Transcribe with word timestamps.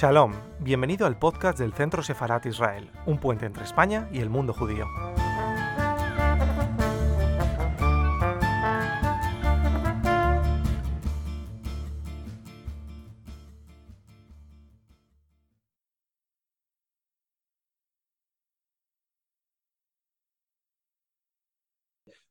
Shalom, 0.00 0.32
bienvenido 0.60 1.06
al 1.06 1.18
podcast 1.18 1.58
del 1.58 1.74
Centro 1.74 2.02
Sefarat 2.02 2.46
Israel, 2.46 2.90
un 3.04 3.18
puente 3.18 3.44
entre 3.44 3.64
España 3.64 4.08
y 4.10 4.20
el 4.20 4.30
mundo 4.30 4.54
judío. 4.54 4.86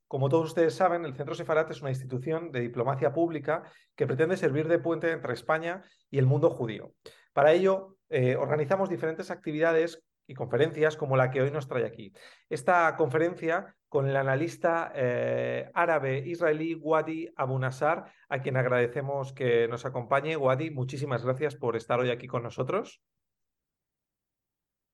Como 0.08 0.28
todos 0.28 0.48
ustedes 0.48 0.74
saben, 0.74 1.06
el 1.06 1.14
Centro 1.14 1.36
Sefarat 1.36 1.70
es 1.70 1.82
una 1.82 1.92
institución 1.92 2.52
de 2.52 2.62
diplomacia 2.62 3.14
pública 3.14 3.62
que 3.96 4.08
pretende 4.08 4.38
servir 4.38 4.68
de 4.68 4.80
puente 4.80 5.12
entre 5.12 5.34
España 5.34 5.84
y 6.10 6.18
el 6.18 6.26
mundo 6.26 6.50
judío. 6.50 6.96
Para 7.40 7.54
ello, 7.54 7.96
eh, 8.10 8.36
organizamos 8.36 8.90
diferentes 8.90 9.32
actividades 9.32 10.04
y 10.28 10.34
conferencias 10.34 10.98
como 10.98 11.16
la 11.16 11.32
que 11.32 11.42
hoy 11.42 11.52
nos 11.52 11.70
trae 11.70 11.86
aquí. 11.86 12.12
Esta 12.50 12.94
conferencia 12.98 13.78
con 13.88 14.10
el 14.10 14.18
analista 14.18 14.92
eh, 14.94 15.72
árabe 15.74 16.18
israelí 16.18 16.76
Wadi 16.76 17.30
Abu 17.38 17.58
Nassar, 17.58 18.12
a 18.28 18.42
quien 18.42 18.58
agradecemos 18.58 19.32
que 19.32 19.70
nos 19.70 19.86
acompañe. 19.86 20.36
Wadi, 20.36 20.70
muchísimas 20.70 21.24
gracias 21.24 21.56
por 21.56 21.78
estar 21.78 21.98
hoy 22.02 22.10
aquí 22.10 22.28
con 22.28 22.44
nosotros. 22.44 23.02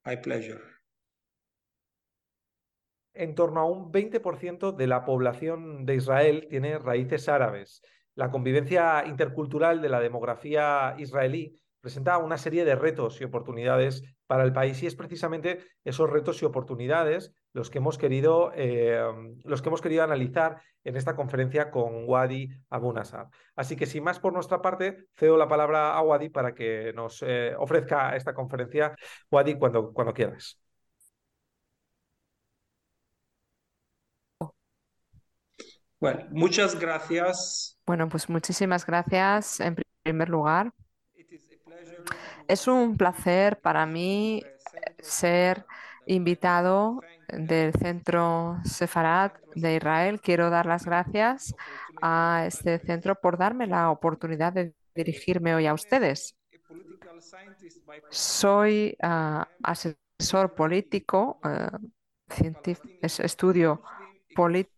My 0.06 0.18
pleasure. 0.18 0.62
En 3.16 3.34
torno 3.34 3.60
a 3.62 3.66
un 3.66 3.92
20% 3.92 4.72
de 4.72 4.86
la 4.86 5.04
población 5.04 5.84
de 5.88 5.96
Israel 5.96 6.46
tiene 6.48 6.78
raíces 6.78 7.28
árabes. 7.28 7.82
La 8.14 8.30
convivencia 8.30 9.04
intercultural 9.08 9.82
de 9.82 9.90
la 9.90 10.00
demografía 10.00 10.94
israelí 11.00 11.60
presenta 11.86 12.18
una 12.18 12.40
serie 12.40 12.66
de 12.66 12.74
retos 12.74 13.22
y 13.22 13.26
oportunidades 13.26 14.02
para 14.26 14.44
el 14.44 14.52
país 14.52 14.82
y 14.82 14.88
es 14.88 14.96
precisamente 14.96 15.60
esos 15.84 16.10
retos 16.10 16.42
y 16.42 16.46
oportunidades 16.46 17.32
los 17.54 17.70
que 17.70 17.78
hemos 17.78 18.00
querido, 18.00 18.52
eh, 18.56 19.00
los 19.44 19.62
que 19.62 19.70
hemos 19.70 19.84
querido 19.84 20.04
analizar 20.04 20.60
en 20.84 20.98
esta 20.98 21.16
conferencia 21.16 21.70
con 21.70 22.10
Wadi 22.10 22.50
Abu 22.72 22.92
Nassar. 22.92 23.28
Así 23.56 23.76
que 23.76 23.86
sin 23.86 24.04
más 24.04 24.20
por 24.20 24.34
nuestra 24.34 24.64
parte, 24.64 25.06
cedo 25.16 25.38
la 25.38 25.48
palabra 25.48 25.94
a 25.94 26.02
Wadi 26.02 26.30
para 26.30 26.56
que 26.56 26.92
nos 26.94 27.22
eh, 27.22 27.54
ofrezca 27.56 28.16
esta 28.16 28.34
conferencia. 28.34 28.96
Wadi, 29.30 29.54
cuando, 29.60 29.94
cuando 29.94 30.12
quieras. 30.12 30.60
Bueno, 36.00 36.26
muchas 36.32 36.80
gracias. 36.80 37.78
Bueno, 37.86 38.10
pues 38.10 38.28
muchísimas 38.28 38.88
gracias 38.88 39.60
en 39.60 39.76
primer 40.02 40.30
lugar. 40.30 40.74
Es 42.48 42.68
un 42.68 42.98
placer 42.98 43.60
para 43.60 43.86
mí 43.86 44.44
ser 45.00 45.66
invitado 46.06 47.02
del 47.28 47.74
Centro 47.74 48.58
Sefarat 48.64 49.38
de 49.56 49.76
Israel. 49.76 50.22
Quiero 50.22 50.50
dar 50.50 50.66
las 50.66 50.86
gracias 50.86 51.56
a 52.02 52.44
este 52.48 52.80
centro 52.80 53.16
por 53.16 53.38
darme 53.38 53.68
la 53.68 53.90
oportunidad 53.90 54.54
de 54.54 54.74
dirigirme 54.94 55.56
hoy 55.56 55.68
a 55.68 55.74
ustedes. 55.74 56.36
Soy 58.10 58.96
ah, 59.02 59.48
asesor 59.64 60.54
político, 60.56 61.40
uh, 61.44 61.78
estudio 63.02 63.82
político 64.36 64.76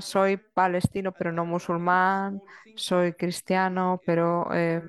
soy 0.00 0.36
palestino 0.36 1.12
pero 1.12 1.32
no 1.32 1.44
musulmán, 1.44 2.42
soy 2.74 3.12
cristiano 3.12 4.00
pero 4.04 4.48
eh, 4.52 4.82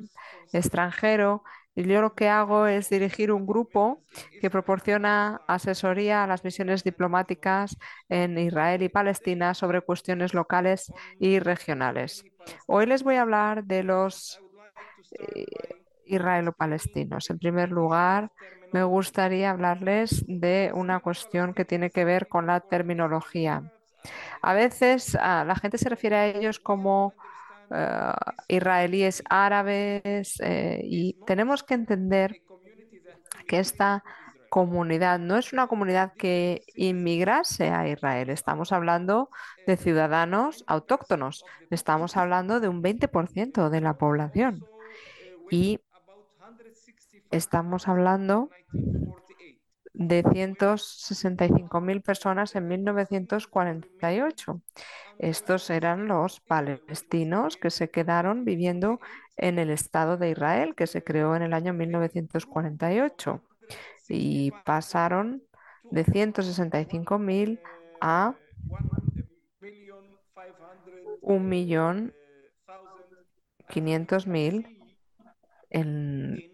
extranjero. 0.51 1.43
Y 1.75 1.83
yo 1.85 2.01
lo 2.01 2.13
que 2.13 2.29
hago 2.29 2.67
es 2.67 2.89
dirigir 2.89 3.31
un 3.31 3.47
grupo 3.47 4.03
que 4.39 4.49
proporciona 4.49 5.41
asesoría 5.47 6.23
a 6.23 6.27
las 6.27 6.43
misiones 6.43 6.83
diplomáticas 6.83 7.77
en 8.09 8.37
Israel 8.37 8.83
y 8.83 8.89
Palestina 8.89 9.53
sobre 9.53 9.81
cuestiones 9.81 10.33
locales 10.33 10.93
y 11.19 11.39
regionales. 11.39 12.25
Hoy 12.67 12.85
les 12.85 13.03
voy 13.03 13.15
a 13.15 13.23
hablar 13.23 13.63
de 13.63 13.83
los 13.83 14.39
eh, 15.19 15.45
israelo-palestinos. 16.05 17.29
En 17.29 17.39
primer 17.39 17.71
lugar, 17.71 18.31
me 18.71 18.83
gustaría 18.83 19.49
hablarles 19.49 20.23
de 20.27 20.71
una 20.73 20.99
cuestión 20.99 21.53
que 21.53 21.65
tiene 21.65 21.89
que 21.89 22.05
ver 22.05 22.27
con 22.27 22.47
la 22.47 22.59
terminología. 22.59 23.71
A 24.41 24.53
veces 24.53 25.17
ah, 25.19 25.43
la 25.45 25.55
gente 25.55 25.77
se 25.77 25.89
refiere 25.89 26.15
a 26.15 26.27
ellos 26.27 26.59
como 26.59 27.13
eh, 27.71 28.13
israelíes 28.47 29.23
árabes 29.29 30.39
eh, 30.41 30.81
y 30.83 31.13
tenemos 31.25 31.63
que 31.63 31.73
entender 31.73 32.41
que 33.47 33.59
esta 33.59 34.03
comunidad 34.49 35.17
no 35.17 35.37
es 35.37 35.51
una 35.51 35.65
comunidad 35.65 36.13
que 36.13 36.61
inmigrase 36.75 37.69
a 37.71 37.87
Israel. 37.87 38.29
Estamos 38.29 38.71
hablando 38.71 39.31
de 39.65 39.77
ciudadanos 39.77 40.63
autóctonos. 40.67 41.43
Estamos 41.71 42.17
hablando 42.17 42.59
de 42.59 42.67
un 42.67 42.83
20% 42.83 43.69
de 43.69 43.81
la 43.81 43.97
población. 43.97 44.63
Y 45.49 45.79
estamos 47.31 47.87
hablando 47.87 48.51
de 49.93 50.23
165.000 50.23 52.01
personas 52.01 52.55
en 52.55 52.67
1948. 52.67 54.61
Estos 55.19 55.69
eran 55.69 56.07
los 56.07 56.39
palestinos 56.39 57.57
que 57.57 57.69
se 57.69 57.89
quedaron 57.89 58.43
viviendo 58.43 58.99
en 59.37 59.59
el 59.59 59.69
Estado 59.69 60.17
de 60.17 60.31
Israel, 60.31 60.73
que 60.75 60.87
se 60.87 61.03
creó 61.03 61.35
en 61.35 61.43
el 61.43 61.53
año 61.53 61.73
1948. 61.73 63.41
Y 64.09 64.51
pasaron 64.65 65.43
de 65.83 66.05
165.000 66.05 67.61
a 68.01 68.35
un 71.21 71.47
millón 71.47 72.13
en 75.69 76.52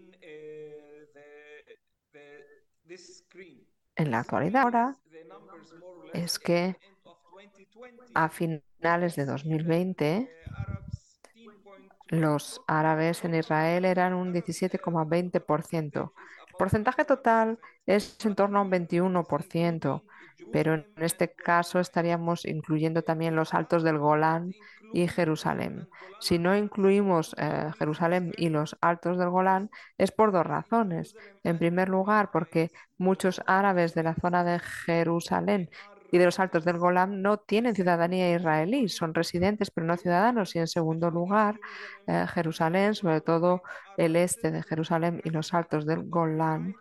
en 4.00 4.12
la 4.12 4.20
actualidad 4.20 4.64
ahora 4.64 4.96
es 6.14 6.40
que 6.40 6.78
a 8.14 8.30
finales 8.30 9.16
de 9.16 9.26
2020 9.26 10.30
los 12.08 12.62
árabes 12.66 13.24
en 13.26 13.36
Israel 13.36 13.86
eran 13.86 14.14
un 14.14 14.34
17,20%. 14.34 16.14
El 16.48 16.56
porcentaje 16.58 17.06
total 17.06 17.60
es 17.86 18.18
en 18.26 18.36
torno 18.36 18.60
a 18.60 18.62
un 18.64 18.72
21%, 18.72 20.02
pero 20.52 20.74
en 20.76 20.86
este 20.98 21.34
caso 21.34 21.80
estaríamos 21.80 22.46
incluyendo 22.46 23.04
también 23.04 23.36
los 23.36 23.54
altos 23.54 23.84
del 23.84 23.98
Golán 23.98 24.54
y 24.94 25.08
Jerusalén. 25.08 25.88
Si 26.20 26.40
no 26.40 26.56
incluimos 26.56 27.36
eh, 27.38 27.72
Jerusalén 27.78 28.34
y 28.38 28.50
los 28.50 28.78
altos 28.82 29.18
del 29.18 29.30
Golán 29.30 29.70
es 29.98 30.12
por 30.12 30.32
dos 30.32 30.46
razones. 30.46 31.16
En 31.44 31.58
primer 31.60 31.90
lugar, 31.90 32.32
porque 32.32 32.72
muchos 32.98 33.42
árabes 33.46 33.94
de 33.94 34.04
la 34.04 34.16
zona 34.16 34.44
de 34.44 34.60
Jerusalén 34.60 35.70
y 36.12 36.18
de 36.18 36.26
los 36.26 36.40
altos 36.40 36.66
del 36.66 36.78
Golán 36.78 37.22
no 37.22 37.38
tienen 37.38 37.76
ciudadanía 37.76 38.34
israelí, 38.36 38.90
son 38.90 39.14
residentes 39.14 39.72
pero 39.72 39.88
no 39.88 39.98
ciudadanos. 39.98 40.56
Y 40.56 40.60
en 40.60 40.68
segundo 40.68 41.10
lugar, 41.12 41.60
eh, 42.08 42.26
Jerusalén, 42.34 42.96
sobre 42.96 43.22
todo 43.22 43.62
el 43.98 44.16
este 44.16 44.52
de 44.52 44.64
Jerusalén 44.64 45.22
y 45.24 45.30
los 45.30 45.54
altos 45.54 45.86
del 45.86 46.10
Golán, 46.10 46.76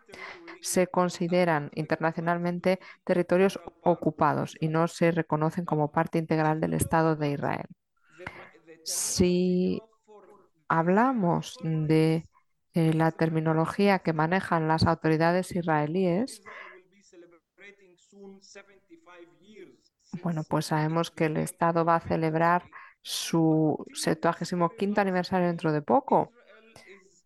se 0.61 0.87
consideran 0.87 1.71
internacionalmente 1.75 2.79
territorios 3.03 3.59
ocupados 3.83 4.55
y 4.59 4.67
no 4.67 4.87
se 4.87 5.11
reconocen 5.11 5.65
como 5.65 5.91
parte 5.91 6.17
integral 6.17 6.59
del 6.59 6.73
Estado 6.73 7.15
de 7.15 7.31
Israel. 7.31 7.67
Si 8.83 9.81
hablamos 10.67 11.57
de 11.63 12.27
eh, 12.73 12.93
la 12.93 13.11
terminología 13.11 13.99
que 13.99 14.13
manejan 14.13 14.67
las 14.67 14.85
autoridades 14.85 15.51
israelíes, 15.55 16.41
bueno, 20.23 20.43
pues 20.47 20.67
sabemos 20.67 21.11
que 21.11 21.25
el 21.25 21.37
Estado 21.37 21.85
va 21.85 21.95
a 21.95 21.99
celebrar 21.99 22.63
su 23.01 23.85
75 23.93 24.99
aniversario 24.99 25.47
dentro 25.47 25.71
de 25.71 25.81
poco, 25.81 26.31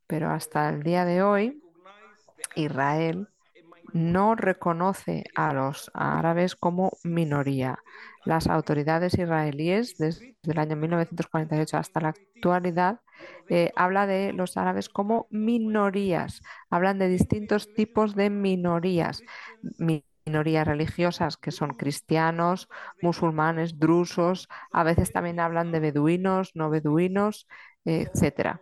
pero 0.07 0.29
hasta 0.29 0.69
el 0.69 0.83
día 0.83 1.05
de 1.05 1.23
hoy 1.23 1.61
Israel 2.55 3.29
no 3.93 4.35
reconoce 4.35 5.23
a 5.35 5.53
los 5.53 5.91
árabes 5.93 6.55
como 6.55 6.97
minoría. 7.03 7.79
Las 8.25 8.47
autoridades 8.47 9.13
israelíes, 9.17 9.97
desde 9.97 10.35
el 10.43 10.57
año 10.57 10.75
1948 10.75 11.77
hasta 11.77 12.01
la 12.01 12.09
actualidad, 12.09 13.01
eh, 13.49 13.71
habla 13.75 14.07
de 14.07 14.33
los 14.33 14.57
árabes 14.57 14.89
como 14.89 15.27
minorías. 15.29 16.41
Hablan 16.69 16.97
de 16.97 17.07
distintos 17.07 17.73
tipos 17.73 18.15
de 18.15 18.29
minorías. 18.29 19.21
Minorías 20.25 20.67
religiosas 20.67 21.37
que 21.37 21.51
son 21.51 21.71
cristianos, 21.75 22.69
musulmanes, 23.01 23.79
drusos, 23.79 24.47
a 24.71 24.83
veces 24.83 25.11
también 25.11 25.39
hablan 25.39 25.71
de 25.71 25.79
beduinos, 25.79 26.51
no 26.55 26.69
beduinos, 26.69 27.47
etcétera. 27.83 28.61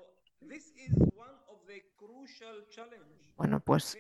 Bueno, 3.36 3.60
pues 3.60 3.98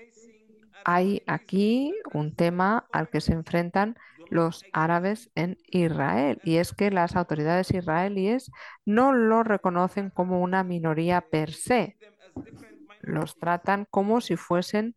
hay 0.86 1.24
aquí 1.28 1.94
un 2.14 2.36
tema 2.36 2.88
al 2.92 3.10
que 3.10 3.22
se 3.22 3.34
enfrentan 3.34 3.98
los 4.30 4.64
árabes 4.72 5.30
en 5.36 5.58
Israel 5.68 6.40
y 6.44 6.58
es 6.58 6.74
que 6.74 6.90
las 6.90 7.16
autoridades 7.16 7.72
israelíes 7.72 8.50
no 8.86 9.14
lo 9.14 9.44
reconocen 9.44 10.10
como 10.10 10.42
una 10.42 10.64
minoría 10.64 11.22
per 11.22 11.52
se, 11.52 11.98
los 13.02 13.38
tratan 13.38 13.86
como 13.90 14.22
si 14.22 14.38
fuesen 14.38 14.96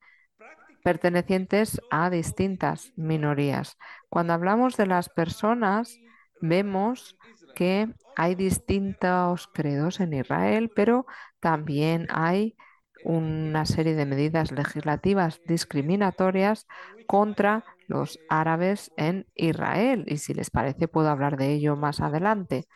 pertenecientes 0.85 1.81
a 1.91 2.11
distintas 2.11 2.93
minorías. 2.95 3.79
Cuando 4.11 4.35
hablamos 4.35 4.77
de 4.77 4.87
las 4.87 5.09
personas, 5.09 5.99
vemos 6.43 7.17
que 7.55 7.89
hay 8.17 8.35
distintos 8.35 9.49
credos 9.49 9.99
en 10.01 10.13
Israel, 10.13 10.71
pero 10.75 11.07
también 11.41 12.07
hay 12.11 12.55
una 13.03 13.65
serie 13.65 13.95
de 13.95 14.05
medidas 14.05 14.53
legislativas 14.53 15.41
discriminatorias 15.47 16.67
contra 17.07 17.65
los 17.87 18.19
árabes 18.29 18.93
en 18.97 19.27
Israel. 19.35 20.05
Y 20.07 20.19
si 20.19 20.35
les 20.35 20.51
parece, 20.51 20.87
puedo 20.87 21.09
hablar 21.09 21.39
de 21.39 21.53
ello 21.53 21.77
más 21.77 22.01
adelante. 22.01 22.67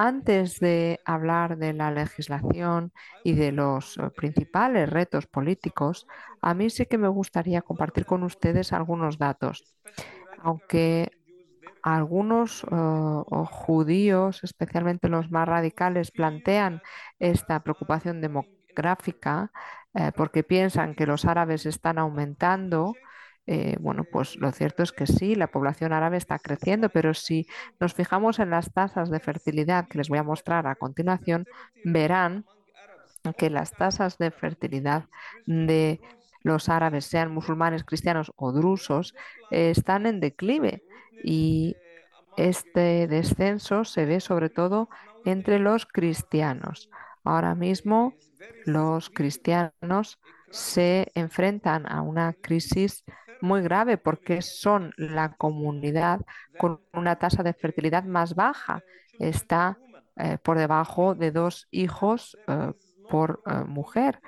Antes 0.00 0.60
de 0.60 1.00
hablar 1.04 1.58
de 1.58 1.72
la 1.72 1.90
legislación 1.90 2.92
y 3.24 3.32
de 3.32 3.50
los 3.50 3.96
eh, 3.96 4.02
principales 4.14 4.88
retos 4.88 5.26
políticos, 5.26 6.06
a 6.40 6.54
mí 6.54 6.70
sí 6.70 6.86
que 6.86 6.98
me 6.98 7.08
gustaría 7.08 7.62
compartir 7.62 8.06
con 8.06 8.22
ustedes 8.22 8.72
algunos 8.72 9.18
datos. 9.18 9.74
Aunque 10.40 11.10
algunos 11.82 12.62
uh, 12.62 13.24
judíos, 13.50 14.44
especialmente 14.44 15.08
los 15.08 15.32
más 15.32 15.48
radicales, 15.48 16.12
plantean 16.12 16.80
esta 17.18 17.64
preocupación 17.64 18.20
demográfica 18.20 19.50
eh, 19.94 20.12
porque 20.14 20.44
piensan 20.44 20.94
que 20.94 21.06
los 21.06 21.24
árabes 21.24 21.66
están 21.66 21.98
aumentando. 21.98 22.94
Eh, 23.50 23.76
bueno, 23.80 24.04
pues 24.04 24.36
lo 24.36 24.52
cierto 24.52 24.82
es 24.82 24.92
que 24.92 25.06
sí, 25.06 25.34
la 25.34 25.46
población 25.46 25.94
árabe 25.94 26.18
está 26.18 26.38
creciendo, 26.38 26.90
pero 26.90 27.14
si 27.14 27.46
nos 27.80 27.94
fijamos 27.94 28.40
en 28.40 28.50
las 28.50 28.70
tasas 28.74 29.08
de 29.08 29.20
fertilidad 29.20 29.88
que 29.88 29.96
les 29.96 30.10
voy 30.10 30.18
a 30.18 30.22
mostrar 30.22 30.66
a 30.66 30.74
continuación, 30.74 31.46
verán 31.82 32.44
que 33.38 33.48
las 33.48 33.70
tasas 33.72 34.18
de 34.18 34.30
fertilidad 34.30 35.06
de 35.46 35.98
los 36.42 36.68
árabes, 36.68 37.06
sean 37.06 37.32
musulmanes, 37.32 37.84
cristianos 37.84 38.32
o 38.36 38.52
drusos, 38.52 39.14
están 39.50 40.04
en 40.04 40.20
declive 40.20 40.82
y 41.24 41.74
este 42.36 43.06
descenso 43.08 43.84
se 43.84 44.04
ve 44.04 44.20
sobre 44.20 44.50
todo 44.50 44.90
entre 45.24 45.58
los 45.58 45.86
cristianos. 45.86 46.90
Ahora 47.24 47.54
mismo 47.54 48.12
los 48.66 49.08
cristianos 49.08 50.18
se 50.50 51.10
enfrentan 51.14 51.90
a 51.90 52.02
una 52.02 52.32
crisis 52.32 53.04
muy 53.40 53.62
grave 53.62 53.98
porque 53.98 54.42
son 54.42 54.92
la 54.96 55.34
comunidad 55.36 56.20
con 56.58 56.80
una 56.92 57.16
tasa 57.16 57.42
de 57.42 57.52
fertilidad 57.52 58.04
más 58.04 58.34
baja. 58.34 58.82
Está 59.18 59.78
eh, 60.16 60.38
por 60.42 60.58
debajo 60.58 61.14
de 61.14 61.30
dos 61.30 61.68
hijos 61.70 62.36
eh, 62.48 62.72
por 63.08 63.42
eh, 63.46 63.64
mujer 63.66 64.20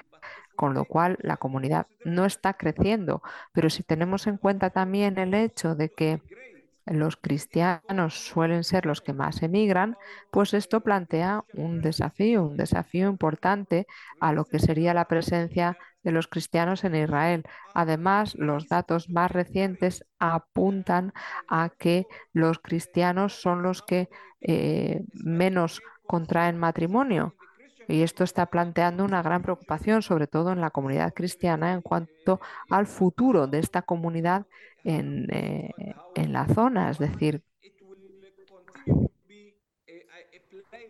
con 0.61 0.75
lo 0.75 0.85
cual 0.85 1.17
la 1.23 1.39
comunidad 1.39 1.87
no 2.05 2.27
está 2.27 2.53
creciendo. 2.53 3.23
Pero 3.55 3.71
si 3.71 3.83
tenemos 3.83 4.27
en 4.27 4.37
cuenta 4.37 4.69
también 4.69 5.17
el 5.17 5.33
hecho 5.33 5.75
de 5.75 5.89
que 5.89 6.21
los 6.87 7.17
cristianos 7.17 8.15
suelen 8.15 8.65
ser 8.65 8.87
los 8.87 9.01
que 9.01 9.13
más 9.13 9.43
emigran, 9.43 9.97
pues 10.31 10.55
esto 10.55 10.81
plantea 10.81 11.45
un 11.55 11.81
desafío, 11.81 12.45
un 12.45 12.57
desafío 12.57 13.09
importante 13.09 13.87
a 14.21 14.33
lo 14.33 14.45
que 14.45 14.59
sería 14.59 14.95
la 14.95 15.07
presencia 15.07 15.79
de 16.03 16.13
los 16.13 16.27
cristianos 16.29 16.85
en 16.85 16.97
Israel. 16.97 17.45
Además, 17.75 18.35
los 18.37 18.69
datos 18.69 19.11
más 19.11 19.31
recientes 19.31 20.05
apuntan 20.19 21.13
a 21.49 21.71
que 21.79 22.07
los 22.33 22.59
cristianos 22.59 23.41
son 23.41 23.63
los 23.63 23.83
que 23.83 24.09
eh, 24.41 25.05
menos 25.13 25.83
contraen 26.07 26.59
matrimonio. 26.59 27.35
Y 27.91 28.03
esto 28.03 28.23
está 28.23 28.47
planteando 28.47 29.05
una 29.05 29.21
gran 29.21 29.43
preocupación, 29.43 30.03
sobre 30.03 30.29
todo 30.29 30.53
en 30.53 30.61
la 30.61 30.71
comunidad 30.71 31.13
cristiana, 31.13 31.73
en 31.73 31.83
cuanto 31.83 32.41
al 32.71 32.87
futuro 32.87 33.49
de 33.49 33.59
esta 33.59 33.83
comunidad 33.83 34.47
en, 34.85 35.27
eh, 35.31 35.73
en 36.15 36.33
la 36.33 36.47
zona. 36.47 36.91
Es 36.91 36.99
decir, 36.99 37.43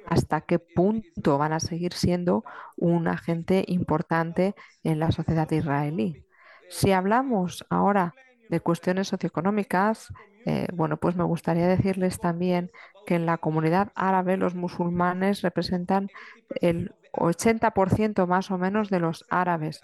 hasta 0.07 0.43
qué 0.43 0.59
punto 0.59 1.39
van 1.39 1.53
a 1.55 1.61
seguir 1.61 1.95
siendo 1.95 2.45
un 2.77 3.09
agente 3.09 3.65
importante 3.69 4.55
en 4.83 4.99
la 4.99 5.11
sociedad 5.11 5.51
israelí. 5.51 6.25
Si 6.69 6.93
hablamos 6.93 7.65
ahora 7.71 8.15
de 8.51 8.61
cuestiones 8.61 9.09
socioeconómicas, 9.09 10.13
eh, 10.45 10.67
bueno, 10.73 10.97
pues 10.97 11.17
me 11.17 11.25
gustaría 11.25 11.69
decirles 11.69 12.19
también 12.19 12.71
que 13.07 13.15
en 13.15 13.25
la 13.25 13.39
comunidad 13.39 13.93
árabe 13.95 14.37
los 14.37 14.55
musulmanes 14.55 15.43
representan 15.43 16.09
el 16.61 16.95
80% 17.13 18.27
más 18.27 18.51
o 18.51 18.59
menos 18.59 18.91
de 18.91 19.01
los 19.01 19.25
árabes. 19.31 19.81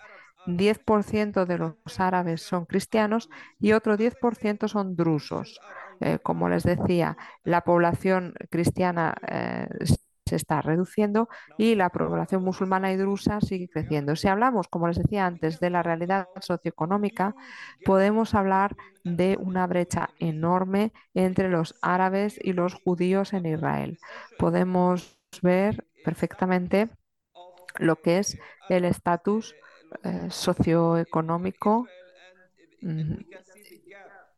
10% 0.47 1.45
de 1.45 1.59
los 1.59 1.75
árabes 1.99 2.43
son 2.43 2.67
cristianos 2.67 3.29
y 3.59 3.73
otro 3.73 3.97
10% 3.97 4.69
son 4.69 4.97
drusos. 4.97 5.61
Eh, 6.01 6.19
como 6.23 6.49
les 6.49 6.63
decía, 6.63 7.17
la 7.45 7.63
población 7.63 8.35
cristiana 8.51 9.15
eh, 9.29 9.69
se 10.27 10.37
está 10.37 10.61
reduciendo 10.61 11.29
y 11.57 11.77
la 11.77 11.89
población 11.89 12.43
musulmana 12.43 12.93
y 12.93 12.97
drusa 12.97 13.41
sigue 13.41 13.69
creciendo. 13.69 14.17
Si 14.17 14.27
hablamos, 14.29 14.67
como 14.69 14.89
les 14.89 14.99
decía 14.99 15.27
antes, 15.27 15.61
de 15.61 15.71
la 15.71 15.83
realidad 15.83 16.29
socioeconómica, 16.41 17.35
podemos 17.85 18.35
hablar 18.35 18.77
de 19.05 19.39
una 19.41 19.67
brecha 19.67 20.11
enorme 20.19 20.93
entre 21.15 21.49
los 21.49 21.77
árabes 21.81 22.39
y 22.43 22.53
los 22.53 22.75
judíos 22.75 23.33
en 23.33 23.47
Israel. 23.47 23.99
Podemos 24.39 25.19
ver 25.43 25.87
perfectamente 26.05 26.89
lo 27.79 27.97
que 27.97 28.19
es 28.19 28.39
el 28.69 28.85
estatus 28.85 29.55
eh, 30.03 30.29
socioeconómico 30.31 31.87
mm, 32.83 33.15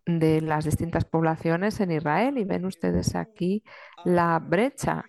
de 0.06 0.40
las 0.40 0.64
distintas 0.64 1.04
poblaciones 1.04 1.80
en 1.80 1.92
Israel 1.92 2.38
y 2.38 2.44
ven 2.44 2.64
ustedes 2.64 3.14
aquí 3.14 3.62
la 4.04 4.38
brecha 4.38 5.04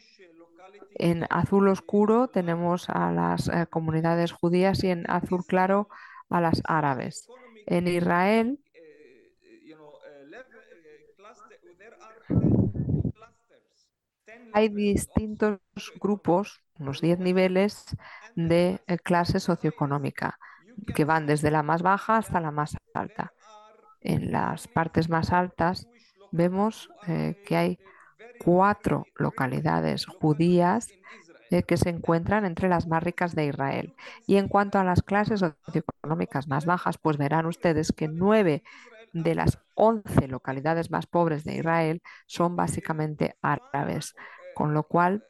en 0.95 1.25
azul 1.29 1.67
oscuro 1.67 2.27
tenemos 2.27 2.89
a 2.89 3.11
las 3.11 3.47
eh, 3.47 3.67
comunidades 3.69 4.31
judías 4.31 4.83
y 4.83 4.89
en 4.89 5.09
azul 5.09 5.45
claro 5.45 5.89
a 6.29 6.41
las 6.41 6.61
árabes. 6.65 7.27
En 7.65 7.87
Israel 7.87 8.59
hay 14.53 14.69
distintos 14.69 15.59
grupos, 15.99 16.61
unos 16.79 17.01
10 17.01 17.19
niveles 17.19 17.85
de 18.35 18.81
eh, 18.87 18.97
clase 18.97 19.39
socioeconómica, 19.39 20.39
que 20.95 21.05
van 21.05 21.25
desde 21.25 21.51
la 21.51 21.63
más 21.63 21.81
baja 21.81 22.17
hasta 22.17 22.39
la 22.39 22.51
más 22.51 22.75
alta. 22.93 23.33
En 24.01 24.31
las 24.31 24.67
partes 24.67 25.09
más 25.09 25.31
altas 25.31 25.87
vemos 26.31 26.89
eh, 27.07 27.41
que 27.45 27.57
hay 27.57 27.79
cuatro 28.43 29.05
localidades 29.15 30.05
judías 30.05 30.89
eh, 31.51 31.63
que 31.63 31.77
se 31.77 31.89
encuentran 31.89 32.45
entre 32.45 32.69
las 32.69 32.87
más 32.87 33.03
ricas 33.03 33.35
de 33.35 33.45
Israel. 33.45 33.95
Y 34.27 34.37
en 34.37 34.47
cuanto 34.47 34.77
a 34.79 34.83
las 34.83 35.01
clases 35.01 35.39
socioeconómicas 35.39 36.47
más 36.47 36.65
bajas, 36.65 36.97
pues 36.97 37.17
verán 37.17 37.45
ustedes 37.45 37.91
que 37.91 38.07
nueve 38.07 38.63
de 39.13 39.35
las 39.35 39.57
once 39.73 40.27
localidades 40.27 40.91
más 40.91 41.07
pobres 41.07 41.43
de 41.43 41.55
Israel 41.55 42.01
son 42.27 42.55
básicamente 42.55 43.35
árabes, 43.41 44.15
con 44.53 44.73
lo 44.73 44.83
cual 44.83 45.25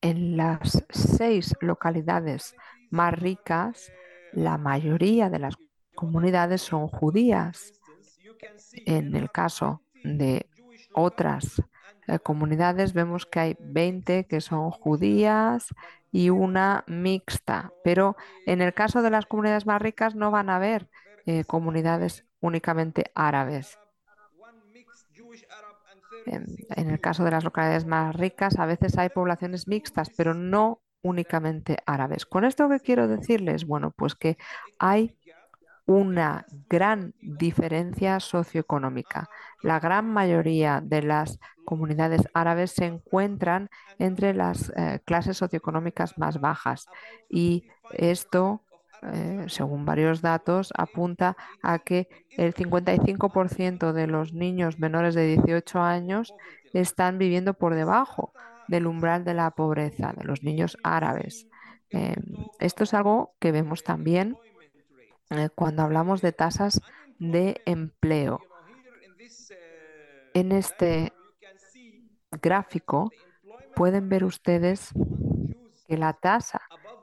en 0.00 0.36
las 0.36 0.84
seis 0.90 1.54
localidades 1.60 2.54
más 2.90 3.12
ricas, 3.12 3.92
la 4.32 4.56
mayoría 4.56 5.28
de 5.28 5.40
las 5.40 5.56
comunidades 5.94 6.62
son 6.62 6.88
judías 6.88 7.77
en 8.86 9.14
el 9.14 9.30
caso 9.30 9.82
de 10.04 10.48
otras 10.94 11.62
eh, 12.06 12.18
comunidades 12.18 12.94
vemos 12.94 13.26
que 13.26 13.40
hay 13.40 13.56
20 13.60 14.26
que 14.26 14.40
son 14.40 14.70
judías 14.70 15.68
y 16.10 16.30
una 16.30 16.84
mixta, 16.86 17.72
pero 17.84 18.16
en 18.46 18.62
el 18.62 18.72
caso 18.72 19.02
de 19.02 19.10
las 19.10 19.26
comunidades 19.26 19.66
más 19.66 19.82
ricas 19.82 20.14
no 20.14 20.30
van 20.30 20.48
a 20.48 20.56
haber 20.56 20.88
eh, 21.26 21.44
comunidades 21.44 22.24
únicamente 22.40 23.10
árabes. 23.14 23.78
en 26.26 26.90
el 26.90 27.00
caso 27.00 27.24
de 27.24 27.30
las 27.30 27.44
localidades 27.44 27.86
más 27.86 28.14
ricas 28.14 28.58
a 28.58 28.66
veces 28.66 28.98
hay 28.98 29.08
poblaciones 29.08 29.66
mixtas, 29.66 30.10
pero 30.16 30.34
no 30.34 30.82
únicamente 31.02 31.78
árabes. 31.86 32.26
Con 32.26 32.44
esto 32.44 32.68
que 32.68 32.80
quiero 32.80 33.08
decirles, 33.08 33.66
bueno, 33.66 33.92
pues 33.92 34.14
que 34.14 34.36
hay 34.78 35.16
una 35.88 36.44
gran 36.68 37.14
diferencia 37.22 38.20
socioeconómica. 38.20 39.30
La 39.62 39.80
gran 39.80 40.12
mayoría 40.12 40.82
de 40.84 41.02
las 41.02 41.40
comunidades 41.64 42.28
árabes 42.34 42.72
se 42.72 42.84
encuentran 42.84 43.70
entre 43.98 44.34
las 44.34 44.70
eh, 44.76 45.00
clases 45.06 45.38
socioeconómicas 45.38 46.18
más 46.18 46.40
bajas 46.40 46.88
y 47.30 47.64
esto, 47.92 48.60
eh, 49.02 49.46
según 49.48 49.86
varios 49.86 50.20
datos, 50.20 50.74
apunta 50.76 51.38
a 51.62 51.78
que 51.78 52.06
el 52.36 52.52
55% 52.52 53.94
de 53.94 54.06
los 54.08 54.34
niños 54.34 54.78
menores 54.78 55.14
de 55.14 55.26
18 55.26 55.80
años 55.80 56.34
están 56.74 57.16
viviendo 57.16 57.54
por 57.54 57.74
debajo 57.74 58.34
del 58.68 58.86
umbral 58.86 59.24
de 59.24 59.32
la 59.32 59.52
pobreza, 59.52 60.12
de 60.14 60.24
los 60.24 60.42
niños 60.42 60.76
árabes. 60.82 61.48
Em, 61.88 62.14
esto 62.60 62.84
es 62.84 62.92
algo 62.92 63.32
que 63.38 63.52
vemos 63.52 63.82
también 63.82 64.36
eh, 65.30 65.48
cuando 65.54 65.82
hablamos 65.82 66.20
de 66.22 66.32
tasas 66.32 66.80
de 67.18 67.60
empleo. 67.66 68.40
En 70.34 70.52
este 70.52 71.12
gráfico 72.30 73.10
pueden 73.74 74.08
ver 74.08 74.24
ustedes 74.24 74.90
que 75.86 75.96
la 75.96 76.12
tasa 76.12 76.62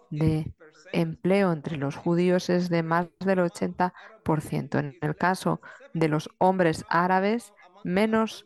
de 0.09 0.53
empleo 0.93 1.51
entre 1.51 1.77
los 1.77 1.95
judíos 1.95 2.49
es 2.49 2.69
de 2.69 2.83
más 2.83 3.07
del 3.19 3.39
80%. 3.39 4.79
En 4.79 4.97
el 5.01 5.15
caso 5.15 5.61
de 5.93 6.07
los 6.07 6.29
hombres 6.37 6.85
árabes, 6.89 7.53
menos 7.83 8.45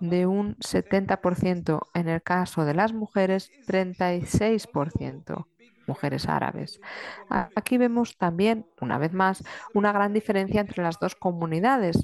de 0.00 0.26
un 0.26 0.56
70%. 0.56 1.80
En 1.94 2.08
el 2.08 2.22
caso 2.22 2.64
de 2.64 2.74
las 2.74 2.92
mujeres, 2.92 3.50
36% 3.66 5.46
mujeres 5.92 6.28
árabes. 6.28 6.80
Aquí 7.28 7.78
vemos 7.84 8.16
también, 8.16 8.66
una 8.80 8.96
vez 8.98 9.12
más, 9.12 9.42
una 9.74 9.92
gran 9.92 10.12
diferencia 10.12 10.60
entre 10.60 10.82
las 10.82 10.98
dos 10.98 11.14
comunidades. 11.14 11.96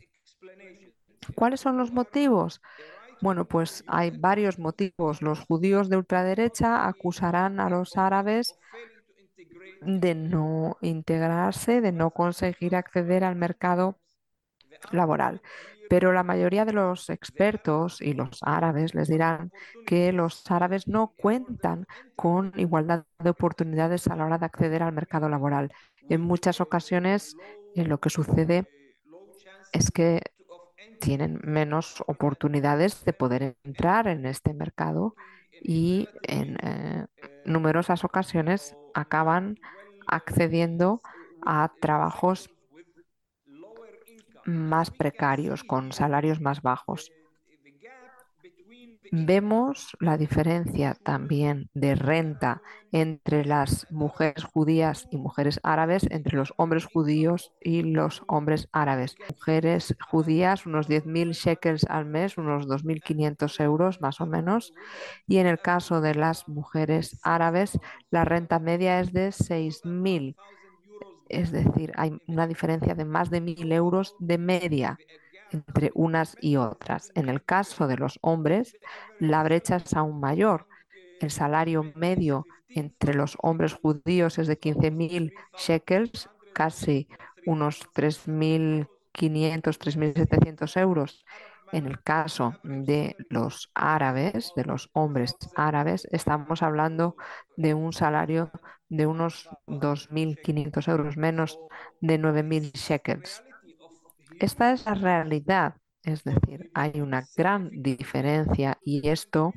¿Cuáles 1.35 1.61
son 1.61 1.77
los 1.77 1.93
motivos? 1.93 2.61
Bueno, 3.21 3.45
pues 3.45 3.85
hay 3.87 4.11
varios 4.11 4.59
motivos. 4.59 5.23
Los 5.23 5.39
judíos 5.41 5.89
de 5.89 5.97
ultraderecha 5.97 6.87
acusarán 6.87 7.61
a 7.61 7.71
los 7.71 7.97
árabes 7.97 8.59
de 9.81 10.15
no 10.15 10.77
integrarse, 10.81 11.81
de 11.81 11.93
no 11.93 12.11
conseguir 12.11 12.75
acceder 12.77 13.25
al 13.25 13.37
mercado 13.37 13.99
laboral. 14.91 15.41
Pero 15.89 16.13
la 16.13 16.23
mayoría 16.23 16.65
de 16.65 16.73
los 16.73 17.11
expertos 17.11 18.01
y 18.01 18.13
los 18.13 18.41
árabes 18.43 18.95
les 18.95 19.09
dirán 19.09 19.53
que 19.87 20.13
los 20.13 20.51
árabes 20.51 20.89
no 20.89 21.15
cuentan 21.17 21.87
con 22.17 22.53
igualdad 22.57 23.05
de 23.23 23.31
oportunidades 23.31 24.09
a 24.09 24.17
la 24.17 24.27
hora 24.27 24.39
de 24.39 24.47
acceder 24.47 24.83
al 24.83 24.93
mercado 24.93 25.29
laboral. 25.29 25.73
En 26.09 26.21
muchas 26.21 26.61
ocasiones 26.61 27.37
lo 27.75 28.01
que 28.01 28.11
sucede 28.11 28.69
es 29.73 29.91
que 29.91 30.23
tienen 31.01 31.41
menos 31.45 32.03
oportunidades 32.07 33.05
de 33.05 33.13
poder 33.13 33.57
entrar 33.65 34.09
en 34.09 34.25
este 34.27 34.55
mercado 34.55 35.15
y 35.63 36.09
en 36.23 36.57
eh, 36.63 37.07
numerosas 37.45 38.05
ocasiones 38.05 38.77
acaban 38.95 39.59
accediendo 40.07 41.03
a 41.45 41.73
trabajos 41.81 42.51
más 44.47 44.91
precarios, 44.91 45.65
con 45.65 45.93
salarios 45.93 46.41
más 46.41 46.63
bajos. 46.63 47.13
Vemos 49.13 49.97
la 50.01 50.17
diferencia 50.17 50.97
también 51.03 51.71
de 51.75 51.95
renta 51.95 52.63
entre 52.93 53.45
las 53.45 53.87
mujeres 53.91 54.45
judías 54.45 55.07
y 55.11 55.17
mujeres 55.17 55.61
árabes, 55.63 56.07
entre 56.11 56.37
los 56.37 56.53
hombres 56.57 56.87
judíos 56.87 57.53
y 57.61 57.83
los 57.83 58.23
hombres 58.27 58.69
árabes. 58.73 59.17
Mujeres 59.31 59.95
judías, 60.11 60.67
unos 60.67 60.89
10.000 60.89 61.33
shekels 61.33 61.85
al 61.89 62.07
mes, 62.07 62.37
unos 62.37 62.67
2.500 62.67 63.61
euros 63.63 64.01
más 64.01 64.21
o 64.21 64.27
menos. 64.27 64.73
Y 65.27 65.39
en 65.39 65.47
el 65.47 65.61
caso 65.61 66.01
de 66.01 66.15
las 66.15 66.49
mujeres 66.49 67.19
árabes, 67.23 67.79
la 68.11 68.25
renta 68.25 68.59
media 68.59 69.01
es 69.01 69.13
de 69.13 69.29
6.000 69.29 70.37
es 71.29 71.51
decir, 71.53 71.93
hay 71.97 72.19
una 72.27 72.47
diferencia 72.47 72.95
de 72.95 73.05
más 73.05 73.31
de 73.31 73.41
mil 73.41 73.73
euros 73.73 74.15
de 74.19 74.39
media 74.39 74.99
entre 75.51 75.91
unas 75.95 76.37
y 76.41 76.57
otras. 76.57 77.13
En 77.15 77.29
el 77.29 77.45
caso 77.45 77.87
de 77.87 77.97
los 77.97 78.19
hombres, 78.23 78.77
la 79.19 79.43
brecha 79.43 79.77
es 79.77 79.95
aún 79.95 80.21
mayor. 80.21 80.67
El 81.21 81.31
salario 81.31 81.83
medio 81.95 82.47
entre 82.69 83.15
los 83.15 83.37
hombres 83.41 83.75
judíos 83.75 84.39
es 84.39 84.47
de 84.49 84.59
15.000 84.59 85.33
shekels, 85.57 86.29
casi 86.53 87.09
unos 87.45 87.89
3.500, 87.93 89.79
3.700 89.79 90.77
euros. 90.81 91.25
En 91.73 91.87
el 91.87 92.03
caso 92.03 92.55
de 92.63 93.17
los 93.29 93.71
árabes, 93.75 94.53
de 94.57 94.65
los 94.65 94.91
hombres 94.93 95.37
árabes, 95.55 96.07
estamos 96.11 96.63
hablando 96.63 97.17
de 97.57 97.75
un 97.75 97.93
salario 97.93 98.51
de 98.89 99.07
unos 99.07 99.49
2.500 99.67 100.89
euros, 100.89 101.17
menos 101.17 101.59
de 102.01 102.19
9.000 102.19 102.73
shekels. 102.73 103.43
Esta 104.39 104.73
es 104.73 104.85
la 104.85 104.95
realidad, 104.95 105.77
es 106.03 106.23
decir, 106.25 106.71
hay 106.75 107.01
una 107.01 107.25
gran 107.37 107.71
diferencia 107.71 108.79
y 108.85 109.09
esto, 109.09 109.53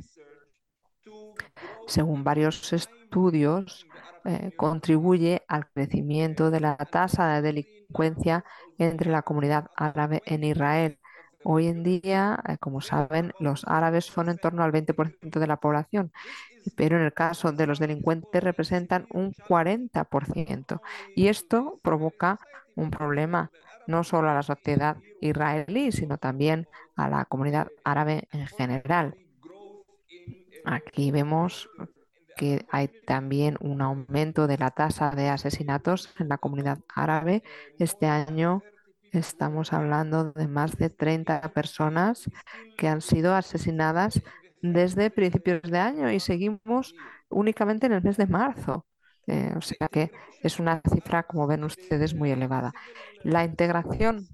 según 1.88 2.24
varios 2.24 2.72
estudios, 2.74 3.86
eh, 4.26 4.52
contribuye 4.56 5.44
al 5.48 5.70
crecimiento 5.70 6.52
de 6.52 6.60
la 6.60 6.76
tasa 6.78 7.36
de 7.36 7.42
delincuencia 7.42 8.44
entre 8.78 9.12
la 9.12 9.22
comunidad 9.22 9.68
árabe 9.76 10.22
en 10.26 10.44
Israel. 10.44 10.99
Hoy 11.44 11.68
en 11.68 11.84
día, 11.84 12.40
eh, 12.48 12.58
como 12.60 12.82
saben, 12.82 13.34
los 13.40 13.66
árabes 13.66 14.06
son 14.06 14.30
en 14.30 14.38
torno 14.38 14.64
al 14.64 14.72
20% 14.72 15.40
de 15.40 15.48
la 15.48 15.58
población 15.58 16.12
pero 16.76 16.98
en 16.98 17.04
el 17.04 17.14
caso 17.14 17.52
de 17.52 17.68
los 17.68 17.80
delincuentes 17.80 18.44
representan 18.44 19.08
un 19.12 19.34
40%. 19.34 20.82
Y 21.16 21.28
esto 21.28 21.80
provoca 21.82 22.40
un 22.76 22.92
problema 22.92 23.52
no 23.88 24.04
solo 24.04 24.30
a 24.30 24.36
la 24.36 24.44
sociedad 24.44 24.98
israelí, 25.20 25.92
sino 25.92 26.18
también 26.18 26.68
a 26.96 27.10
la 27.10 27.26
comunidad 27.26 27.70
árabe 27.84 28.28
en 28.32 28.46
general. 28.48 29.16
Aquí 30.66 31.12
vemos 31.12 31.70
que 32.38 32.66
hay 32.70 32.88
también 32.88 33.58
un 33.60 33.82
aumento 33.82 34.48
de 34.48 34.58
la 34.58 34.70
tasa 34.72 35.10
de 35.10 35.30
asesinatos 35.30 36.14
en 36.20 36.30
la 36.30 36.38
comunidad 36.38 36.80
árabe. 36.94 37.44
Este 37.80 38.06
año 38.06 38.62
estamos 39.12 39.74
hablando 39.74 40.32
de 40.32 40.48
más 40.48 40.78
de 40.78 40.90
30 40.90 41.42
personas 41.54 42.30
que 42.78 42.88
han 42.88 43.02
sido 43.02 43.36
asesinadas 43.36 44.22
desde 44.62 45.10
principios 45.10 45.62
de 45.64 45.80
año 45.80 46.12
y 46.12 46.20
seguimos 46.20 46.96
únicamente 47.30 47.86
en 47.88 47.94
el 47.94 48.04
mes 48.04 48.18
de 48.18 48.28
marzo. 48.28 48.86
Eh, 49.28 49.54
o 49.56 49.62
sea 49.62 49.88
que 49.90 50.12
es 50.42 50.60
una 50.60 50.82
cifra, 50.92 51.24
como 51.24 51.46
ven 51.48 51.64
ustedes, 51.64 52.16
muy 52.16 52.32
elevada. 52.32 52.74
La 53.24 53.44
integración 53.44 54.28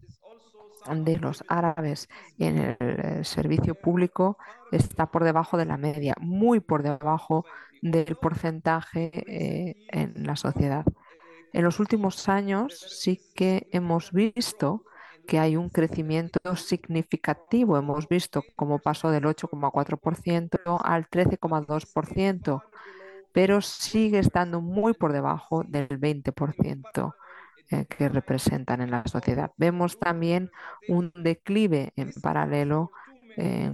de 0.93 1.17
los 1.17 1.43
árabes 1.47 2.07
en 2.37 2.57
el 2.59 2.77
eh, 2.79 3.23
servicio 3.23 3.75
público 3.75 4.37
está 4.71 5.07
por 5.07 5.23
debajo 5.23 5.57
de 5.57 5.65
la 5.65 5.77
media, 5.77 6.15
muy 6.19 6.59
por 6.59 6.83
debajo 6.83 7.45
del 7.81 8.15
porcentaje 8.15 9.11
eh, 9.27 9.75
en 9.89 10.25
la 10.25 10.35
sociedad. 10.35 10.85
En 11.55 11.63
los 11.63 11.79
últimos 11.79 12.27
años 12.27 12.77
sí 12.77 13.21
que 13.33 13.69
hemos 13.71 14.11
visto 14.11 14.83
que 15.25 15.39
hay 15.39 15.55
un 15.55 15.69
crecimiento 15.69 16.57
significativo. 16.57 17.77
Hemos 17.77 18.09
visto 18.09 18.43
cómo 18.57 18.79
pasó 18.79 19.09
del 19.09 19.23
8,4% 19.23 20.81
al 20.83 21.09
13,2%, 21.09 22.61
pero 23.31 23.61
sigue 23.61 24.19
estando 24.19 24.59
muy 24.59 24.95
por 24.95 25.13
debajo 25.13 25.63
del 25.65 25.87
20% 25.87 27.13
eh, 27.69 27.85
que 27.85 28.09
representan 28.09 28.81
en 28.81 28.91
la 28.91 29.07
sociedad. 29.07 29.53
Vemos 29.55 29.97
también 29.97 30.51
un 30.89 31.13
declive 31.15 31.93
en 31.95 32.11
paralelo 32.21 32.91
eh, 33.37 33.73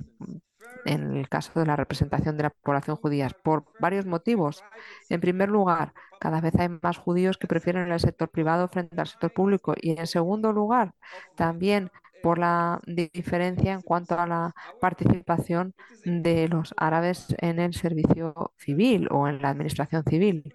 en 0.85 1.15
el 1.15 1.29
caso 1.29 1.59
de 1.59 1.65
la 1.65 1.75
representación 1.75 2.37
de 2.37 2.43
la 2.43 2.49
población 2.49 2.95
judía 2.97 3.29
por 3.43 3.65
varios 3.79 4.05
motivos. 4.05 4.63
En 5.09 5.21
primer 5.21 5.49
lugar, 5.49 5.93
cada 6.19 6.41
vez 6.41 6.53
hay 6.59 6.69
más 6.69 6.97
judíos 6.97 7.37
que 7.37 7.47
prefieren 7.47 7.91
el 7.91 7.99
sector 7.99 8.29
privado 8.29 8.67
frente 8.67 8.99
al 8.99 9.07
sector 9.07 9.31
público. 9.31 9.73
Y 9.79 9.99
en 9.99 10.07
segundo 10.07 10.51
lugar, 10.53 10.93
también 11.35 11.91
por 12.21 12.37
la 12.37 12.79
diferencia 12.85 13.73
en 13.73 13.81
cuanto 13.81 14.19
a 14.19 14.27
la 14.27 14.53
participación 14.79 15.73
de 16.05 16.47
los 16.47 16.73
árabes 16.77 17.35
en 17.39 17.59
el 17.59 17.73
servicio 17.73 18.53
civil 18.57 19.07
o 19.11 19.27
en 19.27 19.41
la 19.41 19.49
administración 19.49 20.03
civil. 20.03 20.53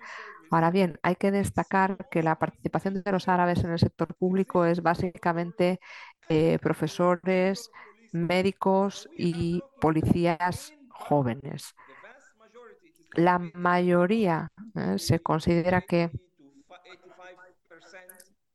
Ahora 0.50 0.70
bien, 0.70 0.98
hay 1.02 1.16
que 1.16 1.32
destacar 1.32 2.08
que 2.08 2.22
la 2.22 2.38
participación 2.38 3.02
de 3.02 3.12
los 3.12 3.28
árabes 3.28 3.64
en 3.64 3.72
el 3.72 3.78
sector 3.78 4.14
público 4.14 4.64
es 4.64 4.82
básicamente 4.82 5.80
eh, 6.28 6.58
profesores, 6.60 7.70
médicos 8.12 9.08
y 9.16 9.62
policías 9.80 10.72
jóvenes. 10.88 11.74
La 13.14 13.38
mayoría 13.38 14.48
eh, 14.74 14.98
se 14.98 15.20
considera 15.20 15.80
que 15.80 16.10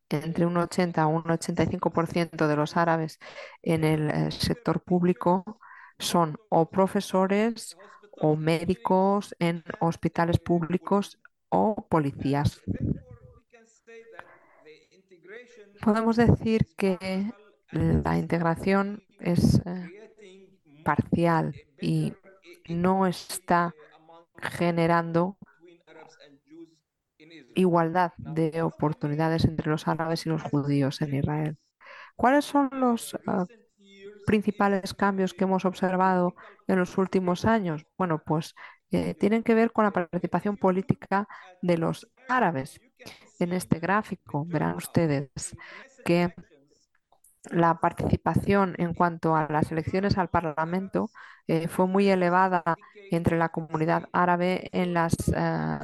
entre 0.10 0.46
un 0.46 0.58
80 0.58 1.02
a 1.02 1.08
un 1.08 1.24
85% 1.24 2.48
de 2.48 2.56
los 2.56 2.78
árabes 2.78 3.20
en 3.62 3.84
el 3.84 4.10
eh, 4.10 4.32
sector 4.32 4.82
público 4.82 5.60
son 6.00 6.38
o 6.50 6.70
profesores 6.70 7.78
o 8.20 8.36
médicos 8.36 9.36
en 9.40 9.64
hospitales 9.80 10.40
públicos 10.40 11.20
o 11.50 11.88
policías. 11.90 12.62
Podemos 15.82 16.18
decir 16.18 16.68
que 16.78 17.32
la 17.72 18.18
integración 18.18 19.04
es 19.22 19.62
eh, 19.66 20.12
parcial 20.84 21.56
y 21.80 22.14
no 22.68 23.08
está 23.08 23.74
generando 24.38 25.38
igualdad 27.56 28.14
de 28.18 28.62
oportunidades 28.62 29.46
entre 29.46 29.70
los 29.70 29.88
árabes 29.88 30.26
y 30.26 30.30
los 30.30 30.42
judíos 30.44 31.02
en 31.02 31.16
Israel. 31.16 31.58
¿Cuáles 32.16 32.46
son 32.46 32.70
los 32.72 33.18
ah, 33.28 33.46
principales 34.26 34.94
cambios 34.94 35.34
que 35.34 35.44
hemos 35.44 35.66
observado 35.66 36.36
en 36.68 36.80
los 36.80 36.98
últimos 36.98 37.46
años? 37.46 37.86
Bueno, 37.98 38.22
pues 38.26 38.56
eh, 38.92 39.16
tienen 39.16 39.44
que 39.44 39.56
ver 39.56 39.72
con 39.72 39.86
la 39.86 39.92
participación 39.92 40.58
política 40.58 41.28
de 41.62 41.78
los 41.78 42.10
árabes. 42.28 42.80
En 43.40 43.54
este 43.54 43.80
gráfico 43.80 44.46
verán 44.46 44.76
ustedes 44.76 45.30
que 46.06 46.34
la 47.50 47.80
participación 47.80 48.76
en 48.78 48.94
cuanto 48.94 49.36
a 49.36 49.48
las 49.50 49.72
elecciones 49.72 50.18
al 50.18 50.30
Parlamento 50.30 51.10
eh, 51.48 51.68
fue 51.68 51.88
muy 51.88 52.10
elevada 52.10 52.64
entre 53.10 53.38
la 53.38 53.50
comunidad 53.50 54.08
árabe 54.12 54.70
en 54.72 54.94
las 54.94 55.16
eh, 55.36 55.80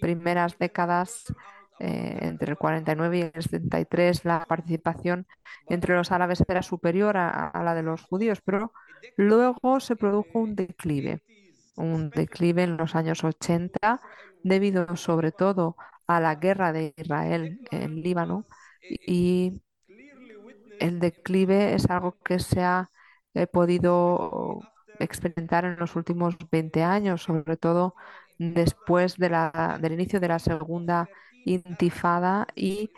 primeras 0.00 0.58
décadas, 0.58 1.32
eh, 1.78 2.18
entre 2.22 2.52
el 2.52 2.58
49 2.58 3.18
y 3.18 3.22
el 3.22 3.42
73, 3.42 4.24
la 4.24 4.44
participación 4.44 5.26
entre 5.68 5.94
los 5.94 6.12
árabes 6.12 6.42
era 6.46 6.62
superior 6.62 7.16
a, 7.16 7.52
la 7.64 7.74
de 7.74 7.82
los 7.82 8.02
judíos, 8.02 8.40
pero 8.44 8.72
luego 9.16 9.80
se 9.80 9.96
produjo 9.96 10.38
un 10.38 10.54
declive, 10.54 11.22
un 11.76 12.10
declive 12.10 12.62
en 12.62 12.76
los 12.76 12.94
años 12.94 13.24
80, 13.24 14.00
debido 14.42 14.96
sobre 14.96 15.32
todo 15.32 15.76
a 16.06 16.20
la 16.20 16.36
guerra 16.36 16.72
de 16.72 16.94
Israel 16.96 17.60
en 17.70 18.00
Líbano 18.02 18.44
y 18.88 19.60
el 20.80 21.00
declive 21.00 21.74
es 21.74 21.88
algo 21.90 22.16
que 22.24 22.38
se 22.38 22.62
ha 22.62 22.90
eh, 23.34 23.46
podido 23.46 24.60
experimentar 24.98 25.64
en 25.64 25.76
los 25.76 25.96
últimos 25.96 26.36
20 26.50 26.82
años, 26.82 27.22
sobre 27.22 27.56
todo 27.56 27.94
después 28.38 29.16
del 29.16 29.92
inicio 29.92 30.20
de 30.20 30.28
la 30.28 30.38
segunda 30.38 31.08
intifada 31.44 32.46
y 32.54 32.90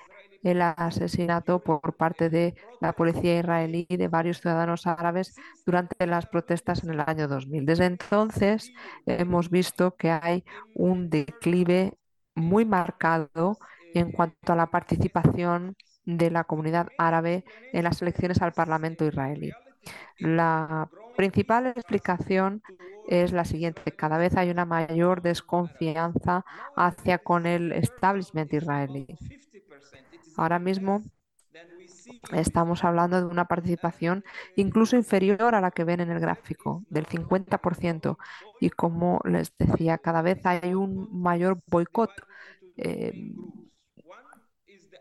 el 0.43 0.63
asesinato 0.63 1.61
por 1.61 1.97
parte 1.97 2.31
de 2.31 2.55
la 2.81 2.93
policía 2.93 3.41
israelí 3.41 3.87
de 3.89 4.09
varios 4.09 4.41
ciudadanos 4.41 4.87
árabes 4.87 5.35
durante 5.67 6.07
las 6.07 6.27
protestas 6.27 6.85
en 6.85 6.91
el 6.91 7.01
año 7.01 7.29
2000. 7.29 7.67
Desde 7.67 7.87
entonces 7.87 8.73
hemos 9.07 9.51
visto 9.51 9.97
que 9.97 10.11
hay 10.11 10.45
un 10.75 11.11
declive 11.11 11.95
muy 12.35 12.65
marcado 12.65 13.59
en 13.95 14.13
cuanto 14.13 14.53
a 14.53 14.57
la 14.57 14.71
participación 14.71 15.77
de 16.17 16.31
la 16.31 16.45
comunidad 16.45 16.89
árabe 16.97 17.45
en 17.73 17.85
las 17.85 18.01
elecciones 18.01 18.41
al 18.41 18.53
Parlamento 18.53 19.05
israelí. 19.05 19.53
La 20.19 20.89
principal 21.17 21.67
explicación 21.67 22.63
es 23.07 23.33
la 23.33 23.45
siguiente. 23.45 23.93
Cada 23.93 24.17
vez 24.17 24.35
hay 24.37 24.49
una 24.49 24.65
mayor 24.65 25.21
desconfianza 25.21 26.47
hacia 26.75 27.19
con 27.19 27.45
el 27.45 27.73
establishment 27.73 28.53
israelí. 28.55 29.07
Ahora 30.37 30.59
mismo 30.59 31.03
estamos 32.33 32.85
hablando 32.85 33.19
de 33.19 33.27
una 33.27 33.45
participación 33.45 34.25
incluso 34.57 34.97
inferior 34.97 35.55
a 35.55 35.61
la 35.61 35.71
que 35.71 35.85
ven 35.85 36.01
en 36.01 36.11
el 36.11 36.21
gráfico, 36.21 36.85
del 36.89 37.07
50%. 37.07 38.17
Y 38.61 38.71
como 38.71 39.21
les 39.25 39.55
decía, 39.59 39.99
cada 39.99 40.23
vez 40.23 40.45
hay 40.47 40.73
un 40.73 41.09
mayor 41.13 41.61
boicot. 41.67 42.11
Eh, 42.79 43.35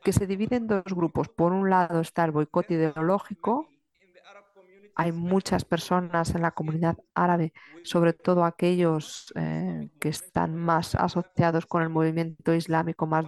que 0.08 0.14
se 0.14 0.26
divide 0.26 0.56
en 0.56 0.68
dos 0.68 0.86
grupos. 0.86 1.28
Por 1.28 1.52
un 1.52 1.70
lado 1.70 2.00
está 2.00 2.24
el 2.24 2.32
boicot 2.32 2.72
ideológico. 2.72 3.68
Hay 4.96 5.12
muchas 5.12 5.66
personas 5.66 6.34
en 6.34 6.44
la 6.44 6.52
comunidad 6.52 6.98
árabe, 7.14 7.52
sobre 7.84 8.14
todo 8.14 8.46
aquellos 8.46 9.34
eh, 9.36 9.90
que 10.00 10.08
están 10.08 10.56
más 10.56 10.96
asociados 10.96 11.66
con 11.66 11.84
el 11.84 11.90
movimiento 11.90 12.54
islámico 12.54 13.06
más 13.06 13.26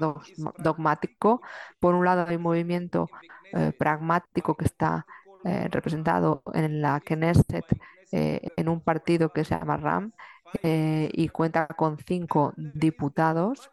dogmático. 0.58 1.42
Por 1.82 1.96
un 1.96 2.06
lado 2.06 2.26
hay 2.26 2.38
un 2.38 2.44
movimiento 2.44 3.10
eh, 3.52 3.74
pragmático 3.78 4.56
que 4.56 4.64
está 4.64 5.06
eh, 5.44 5.68
representado 5.70 6.44
en 6.54 6.82
la 6.82 7.02
Knesset 7.02 7.66
en 8.12 8.70
un 8.70 8.80
partido 8.80 9.34
que 9.34 9.44
se 9.44 9.60
llama 9.60 9.76
RAM 9.76 10.14
y 10.64 11.28
cuenta 11.28 11.68
con 11.68 11.98
cinco 11.98 12.54
diputados. 12.56 13.70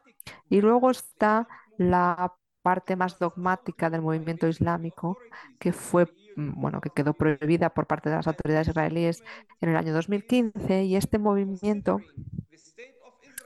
Y 0.50 0.60
luego 0.60 0.90
está 0.90 1.46
la 1.78 2.34
parte 2.66 2.96
más 2.96 3.20
dogmática 3.20 3.90
del 3.90 4.02
movimiento 4.02 4.48
islámico 4.48 5.18
que 5.60 5.72
fue 5.72 6.06
mm, 6.34 6.60
bueno, 6.60 6.80
que 6.80 6.90
quedó 6.90 7.14
prohibida 7.14 7.70
por 7.70 7.86
parte 7.86 8.10
de 8.10 8.16
las 8.16 8.26
autoridades 8.26 8.66
israelíes 8.66 9.22
en 9.60 9.68
el 9.68 9.76
año 9.76 9.94
2015 9.94 10.82
y 10.82 10.96
este 10.96 11.20
movimiento 11.20 12.00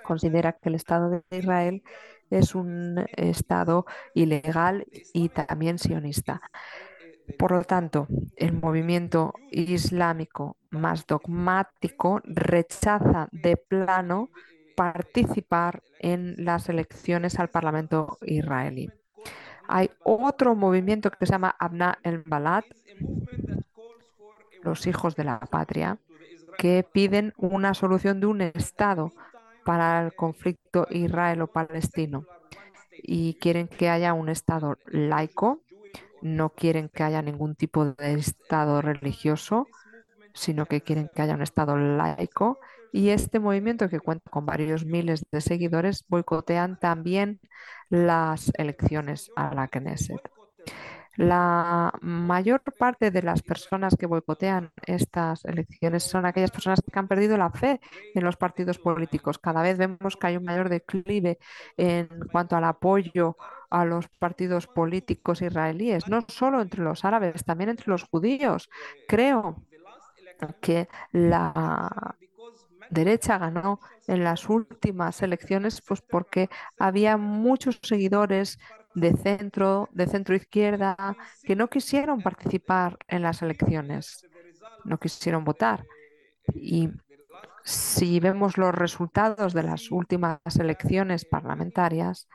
considera 0.05 0.55
que 0.55 0.71
el 0.71 0.75
Estado 0.75 1.11
de 1.11 1.39
Israel 1.39 1.83
es 2.31 2.55
un 2.55 3.05
Estado 3.15 3.85
ilegal 4.15 4.87
y 5.13 5.29
también 5.29 5.79
sionista. 5.79 6.41
Por 7.39 7.51
lo 7.53 7.65
tanto, 7.65 8.09
el 8.37 8.55
movimiento 8.55 9.35
islámico 9.51 10.57
más 10.71 11.07
dogmático 11.07 12.23
rechaza 12.25 13.29
de 13.33 13.59
plano 13.59 14.31
participar 14.75 15.83
en 15.99 16.37
las 16.39 16.71
elecciones 16.71 17.39
al 17.39 17.51
Parlamento 17.51 18.17
israelí. 18.23 18.91
Hay 19.73 19.89
otro 20.03 20.57
movimiento 20.57 21.13
que 21.13 21.27
se 21.27 21.31
llama 21.31 21.55
Abna 21.57 21.97
el 22.03 22.25
Balad, 22.27 22.65
los 24.65 24.85
hijos 24.89 25.15
de 25.15 25.23
la 25.23 25.39
patria, 25.39 25.97
que 26.59 26.83
piden 26.83 27.33
una 27.37 27.73
solución 27.75 28.19
de 28.19 28.27
un 28.27 28.41
Estado 28.43 29.13
para 29.65 30.05
el 30.05 30.13
conflicto 30.13 30.89
israelo-palestino. 30.91 32.27
Y 33.01 33.35
quieren 33.35 33.69
que 33.69 33.89
haya 33.89 34.13
un 34.13 34.29
Estado 34.29 34.77
laico, 34.87 35.61
no 36.21 36.51
quieren 36.51 36.89
que 36.89 37.05
haya 37.05 37.23
ningún 37.23 37.55
tipo 37.55 37.85
de 37.85 38.15
Estado 38.15 38.83
religioso, 38.83 39.69
sino 40.35 40.67
que 40.67 40.81
quieren 40.81 41.09
que 41.15 41.23
haya 41.23 41.35
un 41.35 41.43
Estado 41.43 41.77
laico 41.77 42.59
y 42.93 43.11
este 43.11 43.39
movimiento, 43.39 43.89
que 43.89 44.01
cuenta 44.01 44.31
con 44.31 44.47
varios 44.47 44.85
miles 44.85 45.25
de 45.31 45.41
seguidores, 45.41 46.05
boicotean 46.09 46.79
también 46.79 47.41
las 47.89 48.53
elecciones 48.57 49.31
a 49.37 49.55
la 49.55 49.69
Knesset. 49.69 50.21
La 51.17 51.93
mayor 52.01 52.63
parte 52.79 53.11
de 53.11 53.23
las 53.23 53.43
personas 53.43 53.97
que 53.97 54.07
boicotean 54.07 54.73
estas 54.87 55.45
elecciones 55.45 56.05
son 56.05 56.25
aquellas 56.25 56.53
personas 56.53 56.81
que 56.81 56.99
han 56.99 57.09
perdido 57.09 57.37
la 57.37 57.51
fe 57.51 57.81
en 58.15 58.25
los 58.25 58.37
partidos 58.37 58.79
políticos. 58.79 59.39
Cada 59.39 59.61
vez 59.61 59.77
vemos 59.77 60.17
que 60.17 60.29
hay 60.29 60.37
un 60.37 60.45
mayor 60.45 60.69
declive 60.69 61.39
en 61.77 62.09
cuanto 62.33 62.57
al 62.57 62.65
apoyo 62.65 63.37
a 63.71 63.85
los 63.85 64.09
partidos 64.09 64.67
políticos 64.67 65.43
israelíes, 65.43 66.09
no 66.09 66.25
solo 66.29 66.63
entre 66.63 66.83
los 66.83 67.05
árabes, 67.05 67.45
también 67.45 67.71
entre 67.71 67.91
los 67.91 68.05
judíos. 68.05 68.71
Creo 69.07 69.57
que 70.63 70.89
la 71.13 72.17
derecha 72.91 73.39
ganó 73.39 73.81
en 74.07 74.25
las 74.25 74.49
últimas 74.49 75.23
elecciones 75.23 75.81
pues 75.81 76.01
porque 76.03 76.49
había 76.79 77.17
muchos 77.17 77.79
seguidores 77.83 78.59
de 78.95 79.13
centro, 79.17 79.89
de 79.93 80.07
centro 80.07 80.35
izquierda, 80.35 81.17
que 81.43 81.57
no 81.57 81.69
quisieron 81.69 82.21
participar 82.23 82.99
en 83.09 83.23
las 83.23 83.43
elecciones, 83.43 84.27
no 84.85 84.99
quisieron 84.99 85.45
votar. 85.45 85.87
Y 86.55 86.91
si 87.65 88.21
vemos 88.21 88.59
los 88.59 88.75
resultados 88.75 89.53
de 89.53 89.63
las 89.63 89.91
últimas 89.91 90.41
elecciones 90.59 91.25
parlamentarias, 91.25 92.29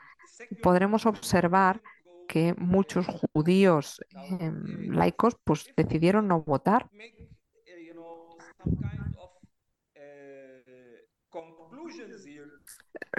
podremos 0.62 1.06
observar 1.06 1.82
que 2.26 2.54
muchos 2.58 3.06
judíos 3.06 4.00
em, 4.40 4.90
laicos 4.92 5.36
pues 5.44 5.72
decidieron 5.76 6.26
no 6.28 6.42
votar. 6.42 6.90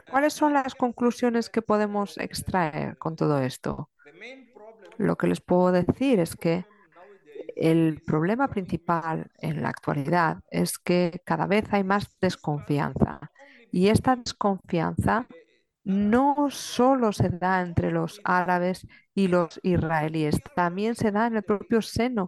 ¿Cuáles 0.10 0.34
son 0.34 0.54
las 0.54 0.76
conclusiones 0.76 1.50
que 1.50 1.62
podemos 1.62 2.18
extraer 2.18 2.98
con 2.98 3.16
todo 3.16 3.40
esto? 3.40 3.90
Lo 4.98 5.16
que 5.16 5.28
les 5.28 5.42
puedo 5.42 5.72
decir 5.72 6.20
es 6.20 6.36
que 6.36 6.66
el 7.56 8.02
problema 8.06 8.48
principal 8.48 9.32
en 9.40 9.62
la 9.64 9.70
actualidad 9.70 10.40
es 10.52 10.78
que 10.78 11.22
cada 11.26 11.48
vez 11.48 11.66
hay 11.72 11.84
más 11.84 12.16
desconfianza 12.22 13.32
y 13.72 13.88
esta 13.88 14.16
desconfianza 14.16 15.28
no 15.84 16.50
solo 16.50 17.12
se 17.14 17.30
da 17.30 17.62
entre 17.62 17.92
los 17.92 18.22
árabes 18.24 18.86
y 19.16 19.28
los 19.28 19.60
israelíes, 19.64 20.36
también 20.56 20.96
se 20.96 21.12
da 21.12 21.28
en 21.28 21.38
el 21.38 21.44
propio 21.44 21.82
seno 21.82 22.28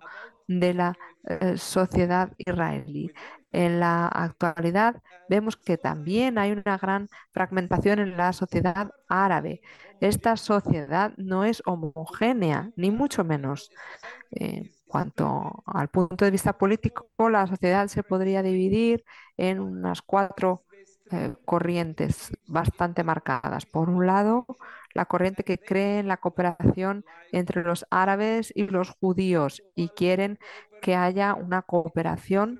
de 0.49 0.73
la 0.73 0.97
eh, 1.25 1.57
sociedad 1.57 2.33
israelí. 2.38 3.12
En 3.51 3.79
la 3.79 4.07
actualidad 4.07 5.01
vemos 5.29 5.55
que 5.57 5.77
también 5.77 6.38
hay 6.38 6.51
una 6.51 6.77
gran 6.77 7.07
fragmentación 7.31 7.99
en 7.99 8.17
la 8.17 8.33
sociedad 8.33 8.91
árabe. 9.07 9.62
Esta 10.01 10.38
sociedad 10.38 11.13
no 11.17 11.45
es 11.45 11.62
homogénea, 11.65 12.71
ni 12.75 12.91
mucho 12.91 13.23
menos. 13.23 13.71
En 14.31 14.71
cuanto 14.88 15.63
al 15.67 15.89
punto 15.89 16.25
de 16.25 16.31
vista 16.31 16.57
político, 16.57 17.07
la 17.29 17.45
sociedad 17.47 17.88
se 17.88 18.03
podría 18.03 18.41
dividir 18.41 19.03
en 19.38 19.59
unas 19.59 20.01
cuatro 20.01 20.63
eh, 21.12 21.35
corrientes 21.45 22.31
bastante 22.47 23.03
marcadas. 23.03 23.65
Por 23.65 23.89
un 23.89 24.05
lado, 24.07 24.45
la 24.93 25.06
corriente 25.06 25.43
que 25.43 25.58
cree 25.58 25.99
en 25.99 26.08
la 26.08 26.17
cooperación 26.17 27.06
entre 27.32 27.63
los 27.63 27.86
árabes 27.89 28.52
y 28.56 28.67
los 28.67 28.91
judíos 28.91 29.63
y 29.75 29.89
quieren 29.89 30.39
que 30.82 30.95
haya 30.95 31.34
una 31.34 31.62
cooperación 31.62 32.60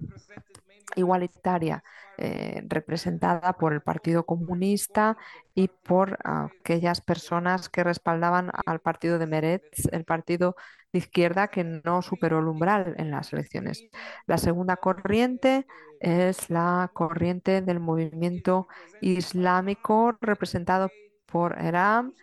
igualitaria 0.96 1.84
eh, 2.18 2.64
representada 2.68 3.54
por 3.54 3.74
el 3.74 3.82
Partido 3.82 4.26
Comunista 4.26 5.18
y 5.56 5.70
por 5.70 6.18
aquellas 6.26 7.00
personas 7.02 7.70
que 7.70 7.84
respaldaban 7.84 8.52
al 8.66 8.80
partido 8.80 9.20
de 9.20 9.28
Meretz, 9.28 9.88
el 9.92 10.04
partido 10.04 10.56
de 10.92 11.00
izquierda 11.00 11.48
que 11.48 11.64
no 11.64 12.02
superó 12.02 12.40
el 12.40 12.48
umbral 12.48 12.96
en 12.98 13.12
las 13.12 13.32
elecciones. 13.32 13.86
La 14.26 14.38
segunda 14.38 14.76
corriente 14.76 15.66
es 16.02 16.50
la 16.50 16.92
corriente 16.94 17.62
del 17.62 17.80
movimiento 17.80 18.68
islámico 19.02 20.18
representado 20.20 20.90
por 21.32 21.58
Irán, 21.62 22.14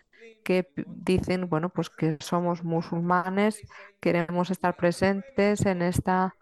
que 0.43 0.67
dicen, 0.87 1.49
bueno, 1.49 1.69
pues 1.69 1.89
que 1.89 2.17
somos 2.19 2.63
musulmanes, 2.63 3.61
queremos 3.99 4.49
estar 4.49 4.75
presentes 4.75 5.65
en 5.65 5.81
esta 5.81 6.35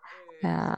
eh, 0.43 0.75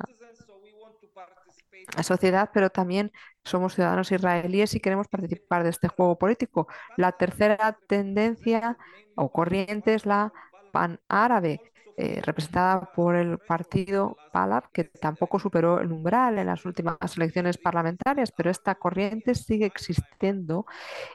sociedad, 2.04 2.50
pero 2.54 2.70
también 2.70 3.12
somos 3.44 3.76
ciudadanos 3.76 4.12
israelíes 4.12 4.76
y 4.76 4.80
queremos 4.80 5.08
participar 5.08 5.64
de 5.64 5.70
este 5.70 5.88
juego 5.88 6.18
político. 6.18 6.68
La 6.96 7.12
tercera 7.12 7.78
tendencia 7.88 8.78
o 9.16 9.32
corriente 9.32 9.94
es 9.94 10.06
la 10.06 10.32
pan-árabe, 10.72 11.62
eh, 12.00 12.22
representada 12.24 12.92
por 12.94 13.16
el 13.16 13.40
partido 13.40 14.18
PALAB, 14.32 14.72
que 14.72 14.84
tampoco 14.84 15.40
superó 15.40 15.80
el 15.80 15.92
umbral 15.92 16.38
en 16.38 16.46
las 16.46 16.64
últimas 16.64 17.18
elecciones 17.18 17.58
parlamentarias, 17.58 18.32
pero 18.32 18.52
esta 18.52 18.76
corriente 18.76 19.34
sigue 19.34 19.66
existiendo 19.66 20.68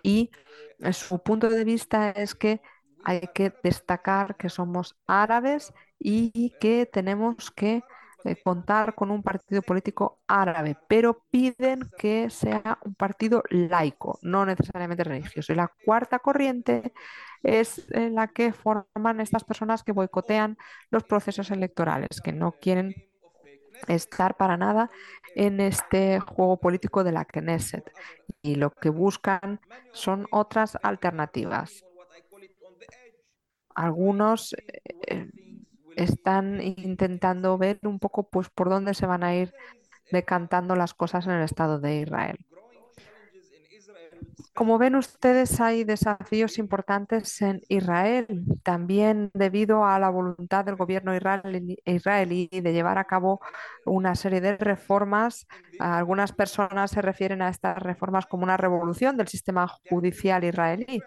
y 0.03 0.33
eh, 0.81 0.93
su 0.93 1.23
punto 1.23 1.49
de 1.49 1.63
vista 1.63 2.11
es 2.11 2.35
que 2.35 2.61
hay 3.05 3.21
que 3.33 3.53
destacar 3.63 4.37
que 4.37 4.49
somos 4.49 4.97
árabes 5.07 5.73
y 6.01 6.51
que 6.59 6.85
tenemos 6.87 7.53
que 7.53 7.85
eh, 8.25 8.37
contar 8.43 8.95
con 8.95 9.11
un 9.11 9.23
partido 9.23 9.63
político 9.63 10.21
árabe, 10.27 10.77
pero 10.89 11.25
piden 11.31 11.89
que 11.99 12.31
sea 12.31 12.79
un 12.85 12.95
partido 12.95 13.43
laico, 13.51 14.19
no 14.23 14.47
necesariamente 14.47 15.05
religioso. 15.05 15.53
Y 15.53 15.57
la 15.57 15.73
cuarta 15.85 16.19
corriente 16.19 16.93
es 17.43 17.87
la 17.93 18.29
que 18.29 18.53
forman 18.53 19.21
estas 19.21 19.45
personas 19.45 19.83
que 19.83 19.93
boicotean 19.93 20.57
los 20.91 21.05
procesos 21.05 21.51
electorales, 21.51 22.21
que 22.23 22.33
no 22.33 22.53
quieren 22.53 22.95
estar 23.89 24.37
para 24.37 24.57
nada 24.57 24.91
en 25.35 25.61
este 25.61 26.21
juego 26.21 26.59
político 26.59 27.05
de 27.05 27.13
la 27.13 27.25
Knesset 27.25 27.91
y 28.43 28.57
lo 28.57 28.71
que 28.71 28.91
buscan 28.91 29.61
son 29.93 30.27
otras 30.31 30.79
alternativas. 30.83 31.85
Algunos 33.75 34.55
eh, 35.07 35.29
están 35.97 36.61
intentando 36.63 37.57
ver 37.59 37.79
un 37.83 37.99
poco 37.99 38.29
pues 38.29 38.49
por 38.51 38.69
dónde 38.69 38.95
se 38.95 39.07
van 39.07 39.25
a 39.25 39.35
ir 39.35 39.53
decantando 40.11 40.77
las 40.77 40.95
cosas 40.95 41.27
en 41.27 41.33
el 41.33 41.43
Estado 41.43 41.79
de 41.79 42.01
Israel. 42.01 42.39
Como 44.55 44.77
ven 44.77 44.97
ustedes, 44.97 45.61
hay 45.63 45.85
desafíos 45.85 46.59
importantes 46.59 47.41
en 47.41 47.63
Israel, 47.69 48.27
también 48.63 49.31
debido 49.33 49.87
a 49.87 49.99
la 49.99 50.11
voluntad 50.11 50.63
del 50.65 50.77
gobierno 50.77 51.13
israelí 51.15 52.49
de 52.53 52.73
llevar 52.73 52.99
a 52.99 53.05
cabo 53.05 53.41
una 53.87 54.15
serie 54.15 54.43
de 54.43 54.59
reformas. 54.59 55.47
Algunas 55.79 56.33
personas 56.33 56.91
se 56.91 57.01
refieren 57.01 57.41
a 57.41 57.49
estas 57.49 57.79
reformas 57.79 58.27
como 58.27 58.43
una 58.45 58.59
revolución 58.59 59.17
del 59.17 59.29
sistema 59.29 59.67
judicial 59.89 60.45
israelí. 60.45 61.01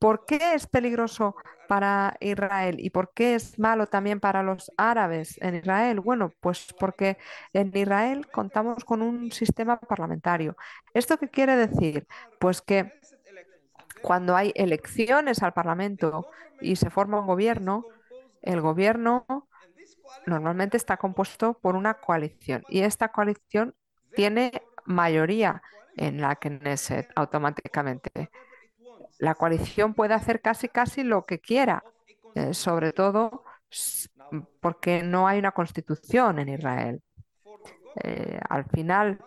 ¿Por 0.00 0.26
qué 0.26 0.54
es 0.54 0.66
peligroso 0.66 1.36
para 1.68 2.16
Israel 2.20 2.76
y 2.80 2.90
por 2.90 3.12
qué 3.14 3.34
es 3.36 3.58
malo 3.58 3.86
también 3.86 4.18
para 4.18 4.42
los 4.42 4.72
árabes 4.76 5.38
en 5.40 5.54
Israel? 5.54 6.00
Bueno, 6.00 6.32
pues 6.40 6.74
porque 6.80 7.18
en 7.52 7.70
Israel 7.76 8.26
contamos 8.28 8.84
con 8.84 9.02
un 9.02 9.30
sistema 9.30 9.78
parlamentario. 9.78 10.56
¿Esto 10.94 11.18
qué 11.18 11.28
quiere 11.28 11.56
decir? 11.56 12.06
Pues 12.40 12.62
que 12.62 12.92
cuando 14.02 14.34
hay 14.34 14.52
elecciones 14.56 15.42
al 15.42 15.52
Parlamento 15.52 16.26
y 16.60 16.76
se 16.76 16.90
forma 16.90 17.20
un 17.20 17.26
gobierno, 17.26 17.84
el 18.42 18.60
gobierno 18.60 19.26
normalmente 20.26 20.76
está 20.76 20.96
compuesto 20.96 21.54
por 21.60 21.76
una 21.76 21.94
coalición 21.94 22.64
y 22.68 22.80
esta 22.80 23.08
coalición 23.08 23.74
tiene 24.14 24.62
mayoría 24.84 25.62
en 25.96 26.20
la 26.20 26.36
Knesset 26.36 27.10
automáticamente. 27.14 28.30
La 29.18 29.34
coalición 29.34 29.94
puede 29.94 30.14
hacer 30.14 30.40
casi 30.40 30.68
casi 30.68 31.02
lo 31.02 31.24
que 31.24 31.40
quiera, 31.40 31.82
eh, 32.34 32.54
sobre 32.54 32.92
todo 32.92 33.44
porque 34.60 35.02
no 35.02 35.26
hay 35.26 35.38
una 35.38 35.52
constitución 35.52 36.38
en 36.38 36.48
Israel. 36.48 37.02
Eh, 38.02 38.38
al 38.48 38.64
final, 38.66 39.18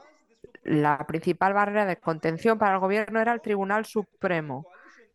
la 0.64 1.06
principal 1.08 1.54
barrera 1.54 1.86
de 1.86 1.98
contención 1.98 2.58
para 2.58 2.74
el 2.74 2.80
gobierno 2.80 3.20
era 3.20 3.34
el 3.34 3.42
Tribunal 3.42 3.86
Supremo. 3.86 4.66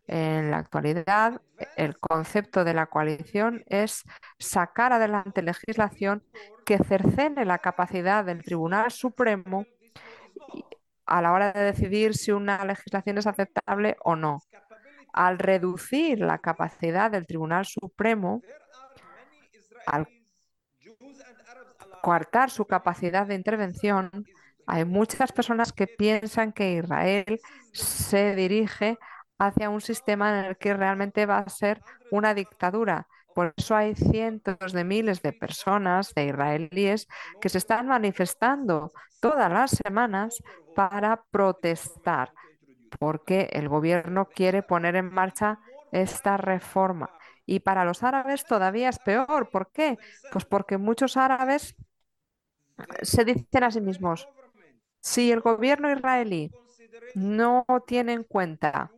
En 0.09 0.51
la 0.51 0.59
actualidad, 0.59 1.41
el 1.77 1.99
concepto 1.99 2.63
de 2.63 2.75
la 2.75 2.87
coalición 2.87 3.65
es 3.67 4.05
sacar 4.39 4.93
adelante 4.93 5.43
legislación 5.43 6.23
que 6.65 6.79
cercene 6.79 7.45
la 7.45 7.59
capacidad 7.59 8.25
del 8.25 8.45
Tribunal 8.45 8.91
Supremo 8.93 9.65
a 11.07 11.23
la 11.23 11.33
hora 11.33 11.53
de 11.53 11.61
decidir 11.61 12.15
si 12.15 12.33
una 12.33 12.65
legislación 12.65 13.19
es 13.19 13.27
aceptable 13.27 13.97
o 14.05 14.17
no. 14.17 14.43
Al 15.17 15.39
reducir 15.39 16.21
la 16.21 16.39
capacidad 16.39 17.11
del 17.11 17.27
Tribunal 17.27 17.65
Supremo, 17.67 18.43
al 19.87 20.07
coartar 22.03 22.51
su 22.51 22.67
capacidad 22.67 23.27
de 23.27 23.35
intervención, 23.35 24.11
hay 24.67 24.85
muchas 24.85 25.33
personas 25.33 25.73
que 25.73 25.87
piensan 25.87 26.53
que 26.53 26.75
Israel 26.75 27.41
se 27.73 28.37
dirige 28.37 28.99
hacia 29.39 29.71
un 29.71 29.81
sistema 29.81 30.39
en 30.39 30.45
el 30.47 30.57
que 30.57 30.75
realmente 30.75 31.27
va 31.27 31.39
a 31.39 31.49
ser 31.49 31.81
una 32.11 32.35
dictadura. 32.35 33.07
Por 33.35 33.53
eso 33.57 33.77
hay 33.77 33.95
cientos 33.95 34.73
de 34.73 34.85
miles 34.85 35.23
de 35.23 35.33
personas, 35.33 36.15
de 36.15 36.27
israelíes, 36.27 37.07
que 37.41 37.49
se 37.49 37.59
están 37.59 37.87
manifestando 37.87 38.93
todas 39.21 39.51
las 39.53 39.73
semanas 39.85 40.43
para 40.75 41.23
protestar, 41.31 42.33
porque 42.99 43.49
el 43.53 43.69
gobierno 43.69 44.27
quiere 44.29 44.63
poner 44.63 44.97
en 44.97 45.13
marcha 45.13 45.61
esta 45.93 46.37
reforma. 46.37 47.11
Y 47.47 47.61
para 47.61 47.85
los 47.85 48.03
árabes 48.03 48.45
todavía 48.45 48.89
es 48.89 48.99
peor. 48.99 49.51
¿Por 49.51 49.71
qué? 49.73 49.99
Pues 50.33 50.45
porque 50.45 50.79
muchos 50.79 51.17
árabes 51.17 51.77
se 53.03 53.25
dicen 53.25 53.65
a 53.65 53.71
sí 53.71 53.81
mismos, 53.81 54.29
si 55.01 55.31
el 55.33 55.41
gobierno 55.41 55.91
israelí 55.93 56.51
no 57.15 57.65
tiene 57.87 58.13
en 58.15 58.25
cuenta 58.25 58.91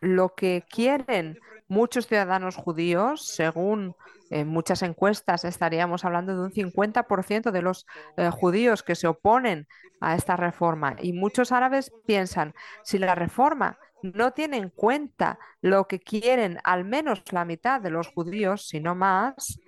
lo 0.00 0.34
que 0.34 0.64
quieren 0.68 1.38
muchos 1.72 2.06
ciudadanos 2.06 2.56
judíos, 2.56 3.26
según 3.26 3.96
en 4.30 4.48
muchas 4.48 4.82
encuestas 4.82 5.44
estaríamos 5.44 6.04
hablando 6.04 6.34
de 6.34 6.42
un 6.42 6.52
50% 6.52 7.50
de 7.50 7.62
los 7.62 7.86
eh, 8.16 8.30
judíos 8.30 8.82
que 8.82 8.94
se 8.94 9.08
oponen 9.08 9.66
a 10.00 10.14
esta 10.14 10.36
reforma. 10.36 10.96
Y 11.00 11.12
muchos 11.12 11.50
árabes 11.50 11.90
piensan, 12.06 12.54
si 12.84 12.98
la 12.98 13.14
reforma 13.14 13.78
no 14.02 14.32
tiene 14.32 14.58
en 14.58 14.68
cuenta 14.68 15.38
lo 15.60 15.86
que 15.88 16.00
quieren 16.00 16.58
al 16.64 16.84
menos 16.84 17.22
la 17.32 17.44
mitad 17.44 17.80
de 17.80 17.90
los 17.90 18.08
judíos, 18.08 18.68
sino 18.68 18.94
más, 18.94 19.58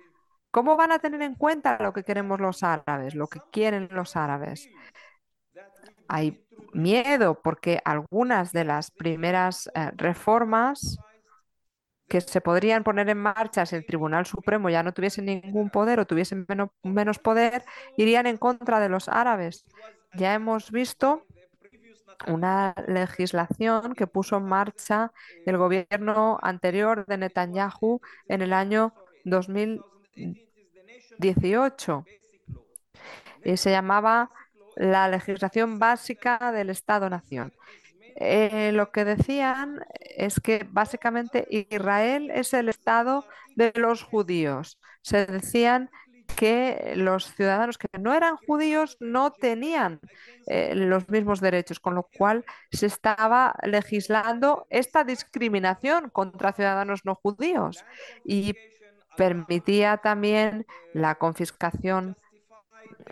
¿Cómo 0.55 0.77
van 0.77 0.93
a 0.93 0.99
tener 0.99 1.21
en 1.21 1.35
cuenta 1.35 1.77
lo 1.81 1.91
que 1.91 2.05
queremos 2.05 2.39
los 2.39 2.63
árabes, 2.63 3.13
lo 3.13 3.27
que 3.27 3.41
quieren 3.51 3.89
los 3.91 4.15
árabes? 4.15 4.69
Hay 6.07 6.47
miedo 6.71 7.41
porque 7.43 7.81
algunas 7.83 8.53
de 8.53 8.63
las 8.63 8.89
primeras 8.89 9.69
eh, 9.75 9.91
reformas 9.97 10.97
que 12.07 12.21
se 12.21 12.41
podrían 12.41 12.83
poner 12.83 13.09
en 13.09 13.17
marcha 13.17 13.65
si 13.65 13.75
el 13.75 13.85
Tribunal 13.85 14.25
Supremo 14.25 14.69
ya 14.69 14.83
no 14.83 14.93
tuviese 14.93 15.21
ningún 15.21 15.69
poder 15.69 15.99
o 15.99 16.05
tuviese 16.05 16.45
menos 16.83 17.19
poder, 17.19 17.63
irían 17.97 18.27
en 18.27 18.37
contra 18.37 18.79
de 18.79 18.89
los 18.89 19.09
árabes. 19.09 19.65
Ya 20.13 20.33
hemos 20.33 20.71
visto 20.71 21.25
una 22.27 22.73
legislación 22.87 23.93
que 23.93 24.07
puso 24.07 24.37
en 24.37 24.45
marcha 24.45 25.11
el 25.45 25.57
gobierno 25.57 26.39
anterior 26.41 27.05
de 27.05 27.17
Netanyahu 27.17 27.99
en 28.27 28.41
el 28.41 28.53
año 28.53 28.93
2018 29.25 32.05
y 33.43 33.57
se 33.57 33.71
llamaba 33.71 34.31
la 34.75 35.07
legislación 35.07 35.79
básica 35.79 36.51
del 36.51 36.69
Estado-Nación. 36.69 37.53
Eh, 38.15 38.71
lo 38.73 38.91
que 38.91 39.03
decían 39.03 39.85
es 39.99 40.39
que 40.39 40.65
básicamente 40.69 41.47
Israel 41.49 42.31
es 42.31 42.53
el 42.53 42.69
Estado 42.69 43.25
de 43.55 43.73
los 43.75 44.03
judíos. 44.03 44.79
Se 45.01 45.25
decían 45.25 45.89
que 46.35 46.93
los 46.95 47.33
ciudadanos 47.33 47.77
que 47.77 47.87
no 47.99 48.13
eran 48.13 48.37
judíos 48.37 48.97
no 48.99 49.31
tenían 49.31 49.99
eh, 50.47 50.73
los 50.75 51.07
mismos 51.09 51.39
derechos, 51.39 51.79
con 51.79 51.95
lo 51.95 52.03
cual 52.17 52.45
se 52.71 52.87
estaba 52.87 53.55
legislando 53.63 54.65
esta 54.69 55.03
discriminación 55.03 56.09
contra 56.09 56.53
ciudadanos 56.53 57.05
no 57.05 57.15
judíos 57.15 57.85
y 58.23 58.55
permitía 59.15 59.97
también 59.97 60.65
la 60.93 61.15
confiscación 61.15 62.17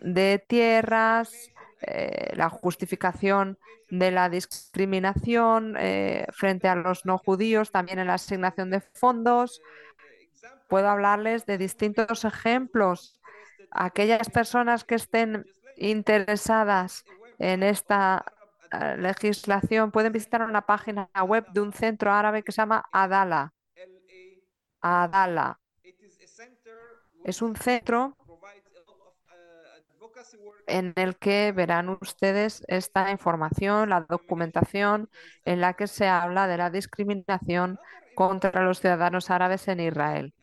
de 0.02 0.44
tierras, 0.46 1.52
eh, 1.86 2.34
la 2.36 2.50
justificación 2.50 3.58
de 3.90 4.12
la 4.12 4.30
discriminación 4.30 5.76
eh, 5.78 6.26
frente 6.32 6.68
a 6.68 6.76
los 6.76 7.06
no 7.06 7.18
judíos, 7.18 7.72
también 7.72 8.00
en 8.00 8.08
la 8.08 8.16
asignación 8.16 8.70
de 8.70 8.82
fondos. 8.82 9.62
Puedo 10.70 10.90
hablarles 10.90 11.46
de 11.46 11.58
distintos 11.58 12.26
ejemplos. 12.26 13.20
Aquellas 13.72 14.30
personas 14.30 14.84
que 14.84 14.96
estén 14.96 15.46
interesadas 15.78 17.06
en 17.40 17.64
esta 17.64 18.26
eh, 18.72 18.96
legislación 18.98 19.92
pueden 19.92 20.14
visitar 20.14 20.42
una 20.42 20.62
página 20.62 21.10
web 21.26 21.46
de 21.52 21.62
un 21.62 21.74
centro 21.74 22.12
árabe 22.12 22.44
que 22.44 22.52
se 22.52 22.62
llama 22.62 22.86
Adala. 22.92 23.54
Adala. 24.82 25.60
Es 27.24 27.42
un 27.42 27.56
centro 27.56 28.18
en 30.68 30.94
el 30.96 31.18
que 31.18 31.52
verán 31.52 31.90
ustedes 31.90 32.64
esta 32.68 33.12
información, 33.12 33.90
la 33.90 34.02
documentación 34.02 35.10
en 35.46 35.62
la 35.62 35.74
que 35.74 35.88
se 35.88 36.08
habla 36.08 36.48
de 36.48 36.58
la 36.58 36.70
discriminación 36.70 37.80
contra 38.16 38.64
los 38.64 38.80
ciudadanos 38.80 39.30
árabes 39.30 39.68
en 39.68 39.80
Israel. 39.80 40.34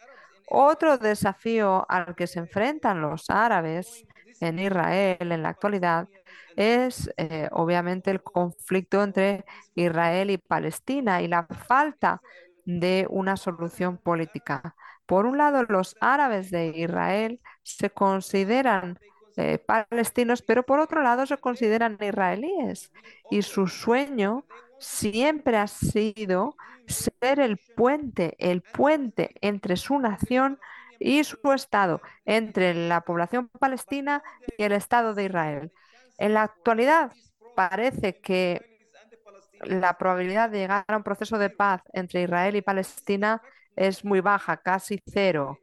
Otro 0.49 0.99
desafío 0.99 1.87
al 1.89 2.15
que 2.17 2.27
se 2.27 2.41
enfrentan 2.41 3.01
los 3.01 3.31
árabes 3.31 4.05
en 4.41 4.59
Israel 4.59 5.33
en 5.33 5.43
la 5.43 5.51
actualidad 5.51 6.09
es 6.57 7.11
eh, 7.17 7.49
obviamente 7.53 8.11
el 8.11 8.23
conflicto 8.23 9.03
entre 9.03 9.45
Israel 9.75 10.31
y 10.31 10.39
Palestina 10.39 11.23
y 11.23 11.29
la 11.29 11.47
falta 11.47 12.21
de 12.65 13.07
una 13.11 13.37
solución 13.37 13.99
política. 13.99 14.75
Por 15.07 15.27
un 15.27 15.39
lado, 15.39 15.63
los 15.65 15.97
árabes 16.01 16.51
de 16.51 16.69
Israel 16.69 17.41
se 17.63 17.91
consideran 17.91 18.99
palestinos, 19.67 20.43
pero 20.43 20.65
por 20.65 20.81
otro 20.81 21.03
lado 21.03 21.27
se 21.27 21.37
consideran 21.39 21.99
israelíes 22.01 22.93
y 23.31 23.43
su 23.43 23.67
sueño 23.67 24.45
siempre 24.79 25.57
ha 25.57 25.67
sido 25.67 26.57
ser 26.87 27.41
el 27.41 27.59
puente, 27.77 28.35
el 28.39 28.63
puente 28.63 29.35
entre 29.41 29.77
su 29.77 29.99
nación 29.99 30.59
y 30.99 31.25
su 31.25 31.53
Estado, 31.53 32.01
entre 32.25 32.75
la 32.75 33.03
población 33.03 33.49
palestina 33.49 34.23
y 34.59 34.65
el 34.65 34.73
Estado 34.73 35.15
de 35.15 35.25
Israel. 35.25 35.73
En 36.19 36.35
la 36.35 36.43
actualidad 36.43 37.13
parece 37.55 38.21
que 38.21 38.89
la 39.63 39.97
probabilidad 39.99 40.51
de 40.51 40.59
llegar 40.59 40.85
a 40.89 40.97
un 40.97 41.03
proceso 41.03 41.39
de 41.39 41.51
paz 41.51 41.83
entre 41.93 42.23
Israel 42.23 42.57
y 42.57 42.63
Palestina 42.63 43.43
es 43.77 44.05
muy 44.05 44.21
baja, 44.21 44.59
casi 44.59 45.01
cero, 45.07 45.59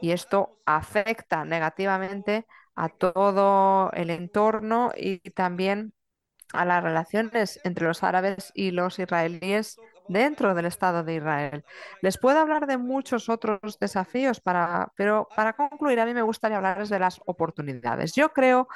y 0.00 0.12
esto 0.12 0.58
afecta 0.64 1.44
negativamente 1.44 2.46
a 2.78 2.88
todo 2.88 3.90
el 3.92 4.08
entorno 4.10 4.92
y 4.96 5.18
también 5.30 5.92
a 6.52 6.64
las 6.64 6.82
relaciones 6.82 7.60
entre 7.64 7.86
los 7.86 8.04
árabes 8.04 8.52
y 8.54 8.70
los 8.70 9.00
israelíes 9.00 9.76
dentro 10.06 10.54
del 10.54 10.66
Estado 10.66 11.02
de 11.02 11.16
Israel. 11.16 11.64
Les 12.02 12.18
puedo 12.18 12.38
hablar 12.38 12.68
de 12.68 12.78
muchos 12.78 13.28
otros 13.28 13.78
desafíos, 13.80 14.40
para, 14.40 14.92
pero 14.94 15.28
para 15.34 15.54
concluir, 15.54 15.98
a 15.98 16.06
mí 16.06 16.14
me 16.14 16.22
gustaría 16.22 16.56
hablarles 16.56 16.88
de 16.88 17.00
las 17.00 17.20
oportunidades. 17.26 18.14
Yo 18.14 18.32
creo 18.32 18.68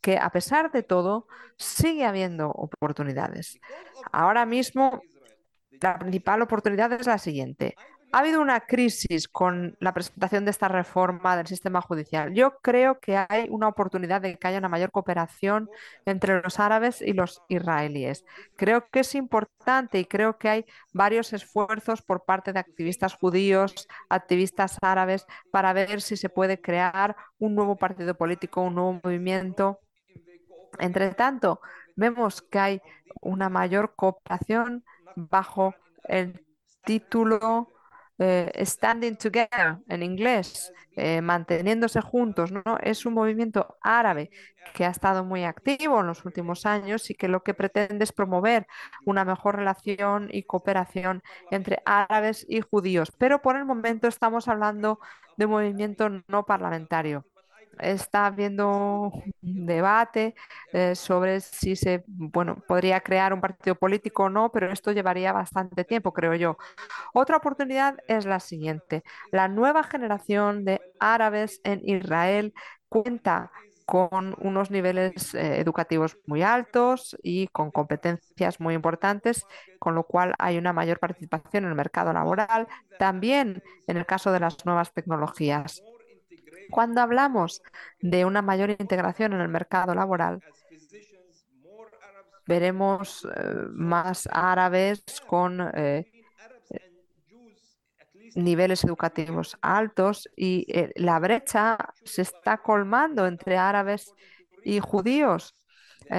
que 0.00 0.18
a 0.18 0.30
pesar 0.30 0.70
de 0.70 0.84
todo, 0.84 1.26
sigue 1.56 2.04
habiendo 2.04 2.50
oportunidades. 2.50 3.58
Ahora 4.12 4.46
mismo, 4.46 5.02
la 5.80 5.98
principal 5.98 6.42
oportunidad 6.42 6.92
es 6.92 7.08
la 7.08 7.18
siguiente. 7.18 7.74
Ha 8.10 8.20
habido 8.20 8.40
una 8.40 8.60
crisis 8.60 9.28
con 9.28 9.76
la 9.80 9.92
presentación 9.92 10.46
de 10.46 10.50
esta 10.50 10.68
reforma 10.68 11.36
del 11.36 11.46
sistema 11.46 11.82
judicial. 11.82 12.32
Yo 12.32 12.58
creo 12.62 13.00
que 13.00 13.18
hay 13.18 13.48
una 13.50 13.68
oportunidad 13.68 14.22
de 14.22 14.38
que 14.38 14.48
haya 14.48 14.58
una 14.58 14.70
mayor 14.70 14.90
cooperación 14.90 15.68
entre 16.06 16.40
los 16.40 16.58
árabes 16.58 17.02
y 17.02 17.12
los 17.12 17.42
israelíes. 17.48 18.24
Creo 18.56 18.88
que 18.88 19.00
es 19.00 19.14
importante 19.14 19.98
y 19.98 20.06
creo 20.06 20.38
que 20.38 20.48
hay 20.48 20.64
varios 20.94 21.34
esfuerzos 21.34 22.00
por 22.00 22.24
parte 22.24 22.54
de 22.54 22.60
activistas 22.60 23.14
judíos, 23.14 23.86
activistas 24.08 24.78
árabes, 24.80 25.26
para 25.50 25.74
ver 25.74 26.00
si 26.00 26.16
se 26.16 26.30
puede 26.30 26.62
crear 26.62 27.14
un 27.38 27.54
nuevo 27.54 27.76
partido 27.76 28.14
político, 28.14 28.62
un 28.62 28.74
nuevo 28.74 29.00
movimiento. 29.04 29.80
Entre 30.78 31.14
tanto, 31.14 31.60
vemos 31.94 32.40
que 32.40 32.58
hay 32.58 32.82
una 33.20 33.50
mayor 33.50 33.94
cooperación 33.96 34.82
bajo 35.14 35.74
el 36.04 36.42
título 36.84 37.68
eh, 38.18 38.50
standing 38.64 39.16
together 39.16 39.78
en 39.88 40.02
inglés, 40.02 40.72
eh, 40.96 41.20
manteniéndose 41.20 42.00
juntos, 42.00 42.50
¿no? 42.52 42.62
Es 42.82 43.06
un 43.06 43.14
movimiento 43.14 43.76
árabe 43.82 44.30
que 44.74 44.84
ha 44.84 44.90
estado 44.90 45.24
muy 45.24 45.44
activo 45.44 46.00
en 46.00 46.06
los 46.08 46.24
últimos 46.24 46.66
años 46.66 47.10
y 47.10 47.14
que 47.14 47.28
lo 47.28 47.42
que 47.42 47.54
pretende 47.54 48.04
es 48.04 48.12
promover 48.12 48.66
una 49.04 49.24
mejor 49.24 49.56
relación 49.56 50.28
y 50.32 50.42
cooperación 50.42 51.22
entre 51.50 51.80
árabes 51.86 52.44
y 52.48 52.60
judíos. 52.60 53.12
Pero 53.18 53.40
por 53.40 53.56
el 53.56 53.64
momento 53.64 54.08
estamos 54.08 54.48
hablando 54.48 54.98
de 55.36 55.46
un 55.46 55.52
movimiento 55.52 56.08
no 56.26 56.44
parlamentario 56.44 57.24
está 57.80 58.26
habiendo 58.26 59.12
un 59.42 59.66
debate 59.66 60.34
eh, 60.72 60.94
sobre 60.94 61.40
si 61.40 61.76
se 61.76 62.04
bueno, 62.06 62.56
podría 62.66 63.00
crear 63.00 63.32
un 63.32 63.40
partido 63.40 63.74
político 63.76 64.24
o 64.24 64.28
no, 64.30 64.50
pero 64.52 64.72
esto 64.72 64.92
llevaría 64.92 65.32
bastante 65.32 65.84
tiempo, 65.84 66.12
creo 66.12 66.34
yo. 66.34 66.56
Otra 67.14 67.36
oportunidad 67.36 67.96
es 68.08 68.26
la 68.26 68.40
siguiente. 68.40 69.02
La 69.32 69.48
nueva 69.48 69.82
generación 69.82 70.64
de 70.64 70.80
árabes 71.00 71.60
en 71.64 71.80
Israel 71.84 72.54
cuenta 72.88 73.50
con 73.88 74.36
unos 74.40 74.70
niveles 74.70 75.34
eh, 75.34 75.60
educativos 75.60 76.18
muy 76.26 76.42
altos 76.42 77.16
y 77.22 77.48
con 77.48 77.70
competencias 77.70 78.60
muy 78.60 78.74
importantes, 78.74 79.46
con 79.78 79.94
lo 79.94 80.04
cual 80.04 80.34
hay 80.38 80.58
una 80.58 80.74
mayor 80.74 80.98
participación 80.98 81.64
en 81.64 81.70
el 81.70 81.74
mercado 81.74 82.12
laboral, 82.12 82.68
también 82.98 83.62
en 83.86 83.96
el 83.96 84.04
caso 84.04 84.30
de 84.30 84.40
las 84.40 84.66
nuevas 84.66 84.92
tecnologías. 84.92 85.82
Cuando 86.70 87.00
hablamos 87.00 87.62
de 88.00 88.24
una 88.24 88.42
mayor 88.42 88.70
integración 88.70 89.32
en 89.32 89.40
el 89.40 89.48
mercado 89.48 89.94
laboral, 89.94 90.42
veremos 92.46 93.26
eh, 93.26 93.66
más 93.72 94.28
árabes 94.32 95.04
con 95.26 95.70
eh, 95.74 96.10
niveles 98.34 98.84
educativos 98.84 99.56
altos 99.60 100.28
y 100.34 100.64
eh, 100.68 100.92
la 100.96 101.18
brecha 101.18 101.76
se 102.04 102.22
está 102.22 102.58
colmando 102.58 103.26
entre 103.26 103.56
árabes 103.58 104.14
y 104.64 104.80
judíos. 104.80 105.54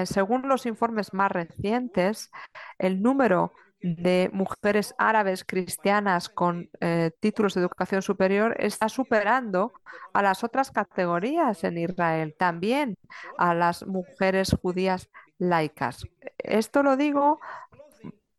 según 0.04 0.48
los 0.48 0.66
informes 0.66 1.12
más 1.12 1.32
recientes, 1.32 2.30
el 2.78 3.02
número 3.02 3.52
de 3.82 4.30
mujeres 4.32 4.94
árabes 4.98 5.44
cristianas 5.44 6.28
con 6.28 6.68
eh, 6.80 7.12
títulos 7.20 7.54
de 7.54 7.62
educación 7.62 8.02
superior 8.02 8.54
está 8.58 8.88
superando 8.88 9.72
a 10.12 10.22
las 10.22 10.44
otras 10.44 10.70
categorías 10.70 11.64
en 11.64 11.78
Israel, 11.78 12.34
también 12.38 12.96
a 13.38 13.54
las 13.54 13.86
mujeres 13.86 14.54
judías 14.60 15.08
laicas. 15.38 16.06
Esto 16.38 16.82
lo 16.82 16.96
digo 16.96 17.40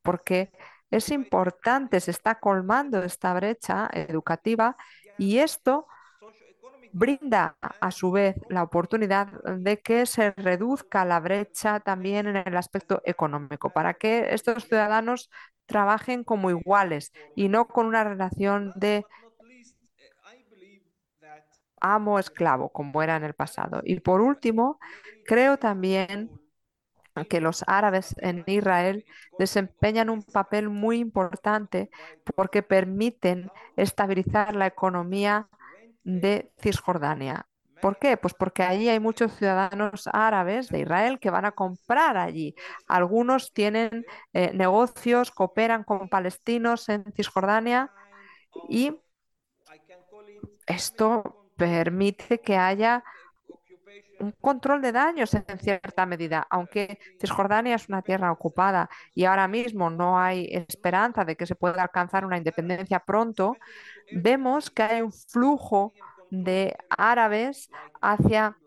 porque 0.04 0.52
es 0.92 1.10
importante, 1.10 2.00
se 2.00 2.12
está 2.12 2.36
colmando 2.36 3.02
esta 3.02 3.34
brecha 3.34 3.90
educativa 3.94 4.76
y 5.18 5.40
esto 5.40 5.88
brinda 6.94 7.58
a 7.62 7.92
su 7.92 8.12
vez 8.12 8.36
la 8.50 8.64
oportunidad 8.64 9.28
de 9.44 9.82
que 9.82 10.06
se 10.06 10.32
reduzca 10.32 11.06
la 11.06 11.20
brecha 11.20 11.80
también 11.80 12.28
en 12.28 12.38
el 12.38 12.58
aspecto 12.58 13.02
económico, 13.06 13.72
para 13.72 13.94
que 13.94 14.34
estos 14.34 14.66
ciudadanos 14.66 15.30
trabajen 15.66 16.24
como 16.24 16.50
iguales 16.50 17.14
y 17.36 17.48
no 17.50 17.68
con 17.68 17.86
una 17.86 18.04
relación 18.04 18.74
de 18.76 19.06
amo-esclavo, 21.80 22.70
como 22.72 23.02
era 23.04 23.16
en 23.16 23.24
el 23.24 23.34
pasado. 23.34 23.82
Y 23.84 24.00
por 24.00 24.22
último, 24.22 24.80
creo 25.26 25.58
también 25.58 26.30
que 27.30 27.42
los 27.42 27.64
árabes 27.68 28.16
en 28.20 28.44
Israel 28.48 29.06
desempeñan 29.38 30.10
un 30.10 30.24
papel 30.24 30.70
muy 30.70 31.00
importante 31.00 31.90
porque 32.36 32.64
permiten 32.64 33.52
estabilizar 33.76 34.56
la 34.56 34.68
economía 34.68 35.50
de 36.04 36.52
Cisjordania. 36.62 37.48
¿Por 37.82 37.98
qué? 37.98 38.16
Pues 38.16 38.34
porque 38.36 38.64
allí 38.64 38.90
hay 38.90 39.00
muchos 39.00 39.36
ciudadanos 39.36 40.08
árabes 40.14 40.70
de 40.70 40.82
Israel 40.82 41.20
que 41.20 41.32
van 41.32 41.46
a 41.46 41.52
comprar 41.52 42.16
allí. 42.16 42.56
Algunos 42.88 43.54
tienen 43.54 44.06
eh, 44.34 44.52
negocios, 44.54 45.32
cooperan 45.32 45.84
con 45.84 46.08
palestinos 46.08 46.88
en 46.90 47.04
Cisjordania 47.16 47.92
y 48.70 48.96
esto 50.68 51.50
permite 51.58 52.40
que 52.40 52.56
haya 52.58 53.04
un 54.22 54.32
control 54.40 54.82
de 54.82 54.92
daños 54.92 55.34
en 55.34 55.60
cierta 55.60 56.06
medida, 56.06 56.46
aunque 56.50 57.00
Cisjordania 57.20 57.76
es 57.76 57.90
una 57.90 58.02
tierra 58.02 58.32
ocupada 58.32 58.90
y 59.14 59.26
ahora 59.26 59.48
mismo 59.48 59.90
no 59.90 60.20
hay 60.20 60.48
esperanza 60.52 61.26
de 61.26 61.36
que 61.36 61.46
se 61.46 61.56
pueda 61.56 61.82
alcanzar 61.82 62.26
una 62.26 62.38
independencia 62.38 63.00
pronto, 63.00 63.58
vemos 64.12 64.70
que 64.70 64.84
hay 64.84 65.02
un 65.02 65.12
flujo 65.12 65.94
de 66.30 66.76
árabes 66.90 67.70
hacia 68.02 68.58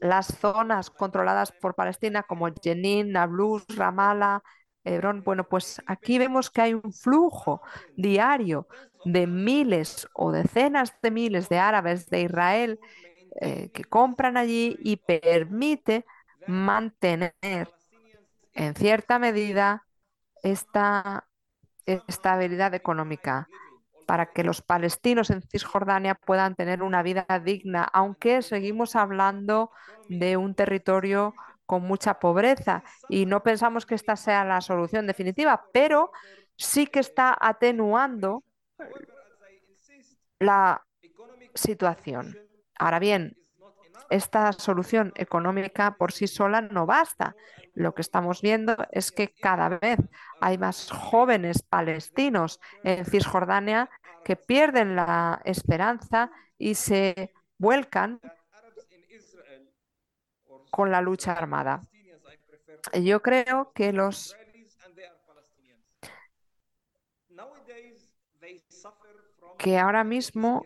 las 0.00 0.26
zonas 0.26 0.90
controladas 0.90 1.52
por 1.52 1.74
Palestina 1.74 2.22
como 2.22 2.48
Jenin, 2.62 3.12
Nablus, 3.12 3.64
Ramallah, 3.76 4.42
Hebrón. 4.84 5.22
Bueno, 5.22 5.44
pues 5.48 5.80
aquí 5.86 6.18
vemos 6.18 6.50
que 6.50 6.62
hay 6.62 6.74
un 6.74 6.92
flujo 6.92 7.62
diario 7.96 8.66
de 9.04 9.26
miles 9.26 10.08
o 10.14 10.32
decenas 10.32 10.94
de 11.02 11.10
miles 11.10 11.48
de 11.48 11.58
árabes 11.58 12.08
de 12.08 12.22
Israel 12.22 12.80
eh, 13.40 13.70
que 13.72 13.84
compran 13.84 14.36
allí 14.36 14.76
y 14.80 14.96
permite 14.96 16.04
mantener 16.46 17.34
en 18.54 18.74
cierta 18.74 19.18
medida 19.18 19.86
esta 20.42 21.28
estabilidad 21.86 22.74
económica 22.74 23.48
para 24.06 24.32
que 24.32 24.44
los 24.44 24.60
palestinos 24.60 25.30
en 25.30 25.42
Cisjordania 25.42 26.14
puedan 26.14 26.54
tener 26.54 26.82
una 26.82 27.02
vida 27.02 27.26
digna, 27.42 27.84
aunque 27.92 28.42
seguimos 28.42 28.96
hablando 28.96 29.70
de 30.08 30.36
un 30.36 30.54
territorio 30.54 31.34
con 31.64 31.82
mucha 31.82 32.18
pobreza 32.18 32.82
y 33.08 33.24
no 33.26 33.42
pensamos 33.42 33.86
que 33.86 33.94
esta 33.94 34.16
sea 34.16 34.44
la 34.44 34.60
solución 34.60 35.06
definitiva, 35.06 35.64
pero 35.72 36.10
sí 36.56 36.86
que 36.86 37.00
está 37.00 37.36
atenuando 37.40 38.44
la 40.38 40.84
situación. 41.54 42.36
Ahora 42.78 42.98
bien, 42.98 43.36
esta 44.10 44.52
solución 44.52 45.12
económica 45.16 45.96
por 45.96 46.12
sí 46.12 46.26
sola 46.26 46.60
no 46.60 46.86
basta. 46.86 47.34
Lo 47.74 47.94
que 47.94 48.02
estamos 48.02 48.42
viendo 48.42 48.76
es 48.90 49.10
que 49.10 49.32
cada 49.32 49.68
vez 49.70 49.98
hay 50.40 50.58
más 50.58 50.90
jóvenes 50.90 51.62
palestinos 51.62 52.60
en 52.84 53.04
Cisjordania 53.06 53.88
que 54.24 54.36
pierden 54.36 54.96
la 54.96 55.40
esperanza 55.44 56.30
y 56.58 56.74
se 56.74 57.32
vuelcan 57.58 58.20
con 60.70 60.90
la 60.90 61.00
lucha 61.00 61.32
armada. 61.32 61.86
Yo 63.00 63.22
creo 63.22 63.72
que 63.72 63.92
los 63.92 64.36
que 69.58 69.78
ahora 69.78 70.02
mismo 70.02 70.64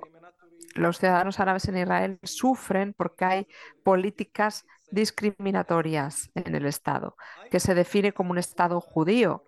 los 0.74 0.98
ciudadanos 0.98 1.40
árabes 1.40 1.68
en 1.68 1.78
Israel 1.78 2.18
sufren 2.22 2.92
porque 2.94 3.24
hay 3.24 3.48
políticas 3.82 4.66
discriminatorias 4.90 6.30
en 6.34 6.54
el 6.54 6.66
Estado, 6.66 7.16
que 7.50 7.60
se 7.60 7.74
define 7.74 8.12
como 8.12 8.30
un 8.30 8.38
Estado 8.38 8.80
judío. 8.80 9.44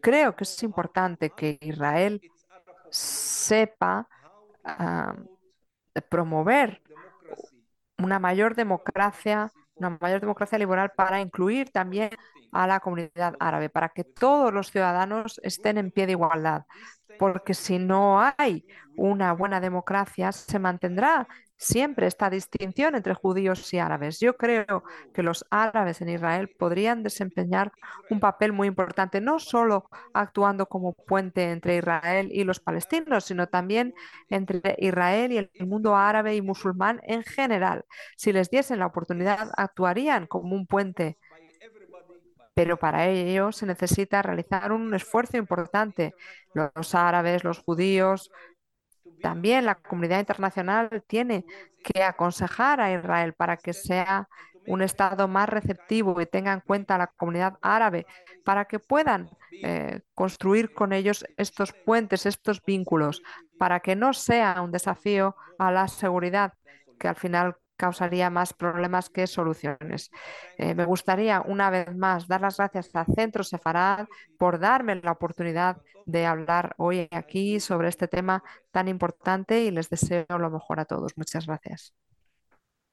Creo 0.00 0.36
que 0.36 0.44
es 0.44 0.62
importante 0.62 1.30
que 1.30 1.58
Israel 1.60 2.20
sepa 2.90 4.08
ah, 4.64 5.14
promover 6.08 6.82
una 7.98 8.18
mayor 8.18 8.54
democracia, 8.54 9.52
una 9.80 9.98
mayor 10.00 10.20
democracia 10.20 10.58
liberal 10.58 10.92
para 10.96 11.20
incluir 11.20 11.70
también 11.70 12.10
a 12.52 12.66
la 12.66 12.80
comunidad 12.80 13.34
árabe, 13.40 13.70
para 13.70 13.88
que 13.88 14.04
todos 14.04 14.52
los 14.52 14.70
ciudadanos 14.70 15.40
estén 15.42 15.78
en 15.78 15.90
pie 15.90 16.06
de 16.06 16.12
igualdad, 16.12 16.64
porque 17.18 17.54
si 17.54 17.78
no 17.78 18.20
hay 18.38 18.66
una 18.96 19.32
buena 19.32 19.60
democracia, 19.60 20.32
se 20.32 20.58
mantendrá 20.58 21.26
siempre 21.60 22.06
esta 22.06 22.30
distinción 22.30 22.94
entre 22.94 23.12
judíos 23.14 23.72
y 23.74 23.78
árabes. 23.78 24.18
Yo 24.18 24.36
creo 24.36 24.82
que 25.12 25.22
los 25.22 25.44
árabes 25.50 26.00
en 26.00 26.08
Israel 26.08 26.48
podrían 26.58 27.02
desempeñar 27.02 27.70
un 28.08 28.18
papel 28.18 28.52
muy 28.54 28.66
importante, 28.66 29.20
no 29.20 29.38
solo 29.38 29.88
actuando 30.14 30.66
como 30.66 30.94
puente 30.94 31.50
entre 31.50 31.76
Israel 31.76 32.30
y 32.32 32.44
los 32.44 32.60
palestinos, 32.60 33.24
sino 33.26 33.46
también 33.46 33.94
entre 34.30 34.74
Israel 34.78 35.32
y 35.32 35.36
el 35.36 35.50
mundo 35.66 35.96
árabe 35.96 36.34
y 36.34 36.40
musulmán 36.40 37.00
en 37.04 37.22
general. 37.24 37.84
Si 38.16 38.32
les 38.32 38.48
diesen 38.50 38.78
la 38.78 38.86
oportunidad, 38.86 39.50
actuarían 39.56 40.26
como 40.26 40.54
un 40.56 40.66
puente 40.66 41.18
pero 42.52 42.78
para 42.78 43.08
ello 43.08 43.52
se 43.52 43.64
necesita 43.64 44.20
realizar 44.22 44.72
un 44.72 44.92
esfuerzo 44.92 45.38
importante. 45.38 46.14
Los 46.52 46.94
árabes, 46.94 47.42
los 47.42 47.60
judíos, 47.60 48.30
también 49.20 49.64
la 49.66 49.74
comunidad 49.76 50.18
internacional 50.18 51.02
tiene 51.06 51.44
que 51.82 52.02
aconsejar 52.02 52.80
a 52.80 52.92
Israel 52.92 53.34
para 53.34 53.56
que 53.56 53.72
sea 53.72 54.28
un 54.66 54.82
Estado 54.82 55.28
más 55.28 55.48
receptivo 55.48 56.20
y 56.20 56.26
tenga 56.26 56.52
en 56.52 56.60
cuenta 56.60 56.94
a 56.94 56.98
la 56.98 57.06
comunidad 57.08 57.58
árabe 57.62 58.06
para 58.44 58.66
que 58.66 58.78
puedan 58.78 59.30
eh, 59.62 60.00
construir 60.14 60.72
con 60.72 60.92
ellos 60.92 61.24
estos 61.36 61.72
puentes, 61.72 62.26
estos 62.26 62.62
vínculos, 62.64 63.22
para 63.58 63.80
que 63.80 63.96
no 63.96 64.12
sea 64.12 64.60
un 64.62 64.70
desafío 64.72 65.36
a 65.58 65.70
la 65.72 65.88
seguridad, 65.88 66.54
que 66.98 67.08
al 67.08 67.16
final 67.16 67.56
causaría 67.80 68.28
más 68.28 68.52
problemas 68.52 69.08
que 69.08 69.26
soluciones. 69.26 70.10
Eh, 70.58 70.74
me 70.74 70.84
gustaría 70.84 71.40
una 71.40 71.70
vez 71.70 71.96
más 71.96 72.28
dar 72.28 72.42
las 72.42 72.58
gracias 72.58 72.94
al 72.94 73.06
Centro 73.06 73.42
Sefarad 73.42 74.06
por 74.38 74.58
darme 74.58 74.96
la 74.96 75.12
oportunidad 75.12 75.78
de 76.04 76.26
hablar 76.26 76.74
hoy 76.76 77.08
aquí 77.10 77.58
sobre 77.58 77.88
este 77.88 78.06
tema 78.06 78.44
tan 78.70 78.86
importante 78.88 79.62
y 79.62 79.70
les 79.70 79.88
deseo 79.88 80.26
lo 80.28 80.50
mejor 80.50 80.78
a 80.78 80.84
todos. 80.84 81.16
Muchas 81.16 81.46
gracias. 81.46 81.94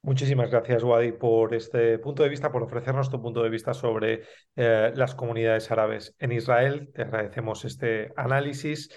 Muchísimas 0.03 0.49
gracias, 0.49 0.83
Wadi, 0.83 1.11
por 1.11 1.53
este 1.53 1.99
punto 1.99 2.23
de 2.23 2.29
vista, 2.29 2.49
por 2.49 2.63
ofrecernos 2.63 3.09
tu 3.09 3.21
punto 3.21 3.43
de 3.43 3.49
vista 3.49 3.73
sobre 3.73 4.21
eh, 4.55 4.93
las 4.95 5.15
comunidades 5.15 5.69
árabes 5.69 6.15
en 6.19 6.31
Israel. 6.31 6.91
Te 6.93 7.01
agradecemos 7.01 7.65
este 7.65 8.13
análisis. 8.15 8.89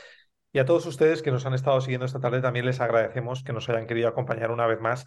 Y 0.52 0.58
a 0.58 0.64
todos 0.64 0.86
ustedes 0.86 1.22
que 1.22 1.30
nos 1.30 1.46
han 1.46 1.54
estado 1.54 1.80
siguiendo 1.80 2.06
esta 2.06 2.20
tarde 2.20 2.40
también 2.40 2.66
les 2.66 2.80
agradecemos 2.80 3.42
que 3.42 3.52
nos 3.52 3.68
hayan 3.68 3.86
querido 3.86 4.08
acompañar 4.08 4.50
una 4.50 4.66
vez 4.66 4.80
más 4.80 5.06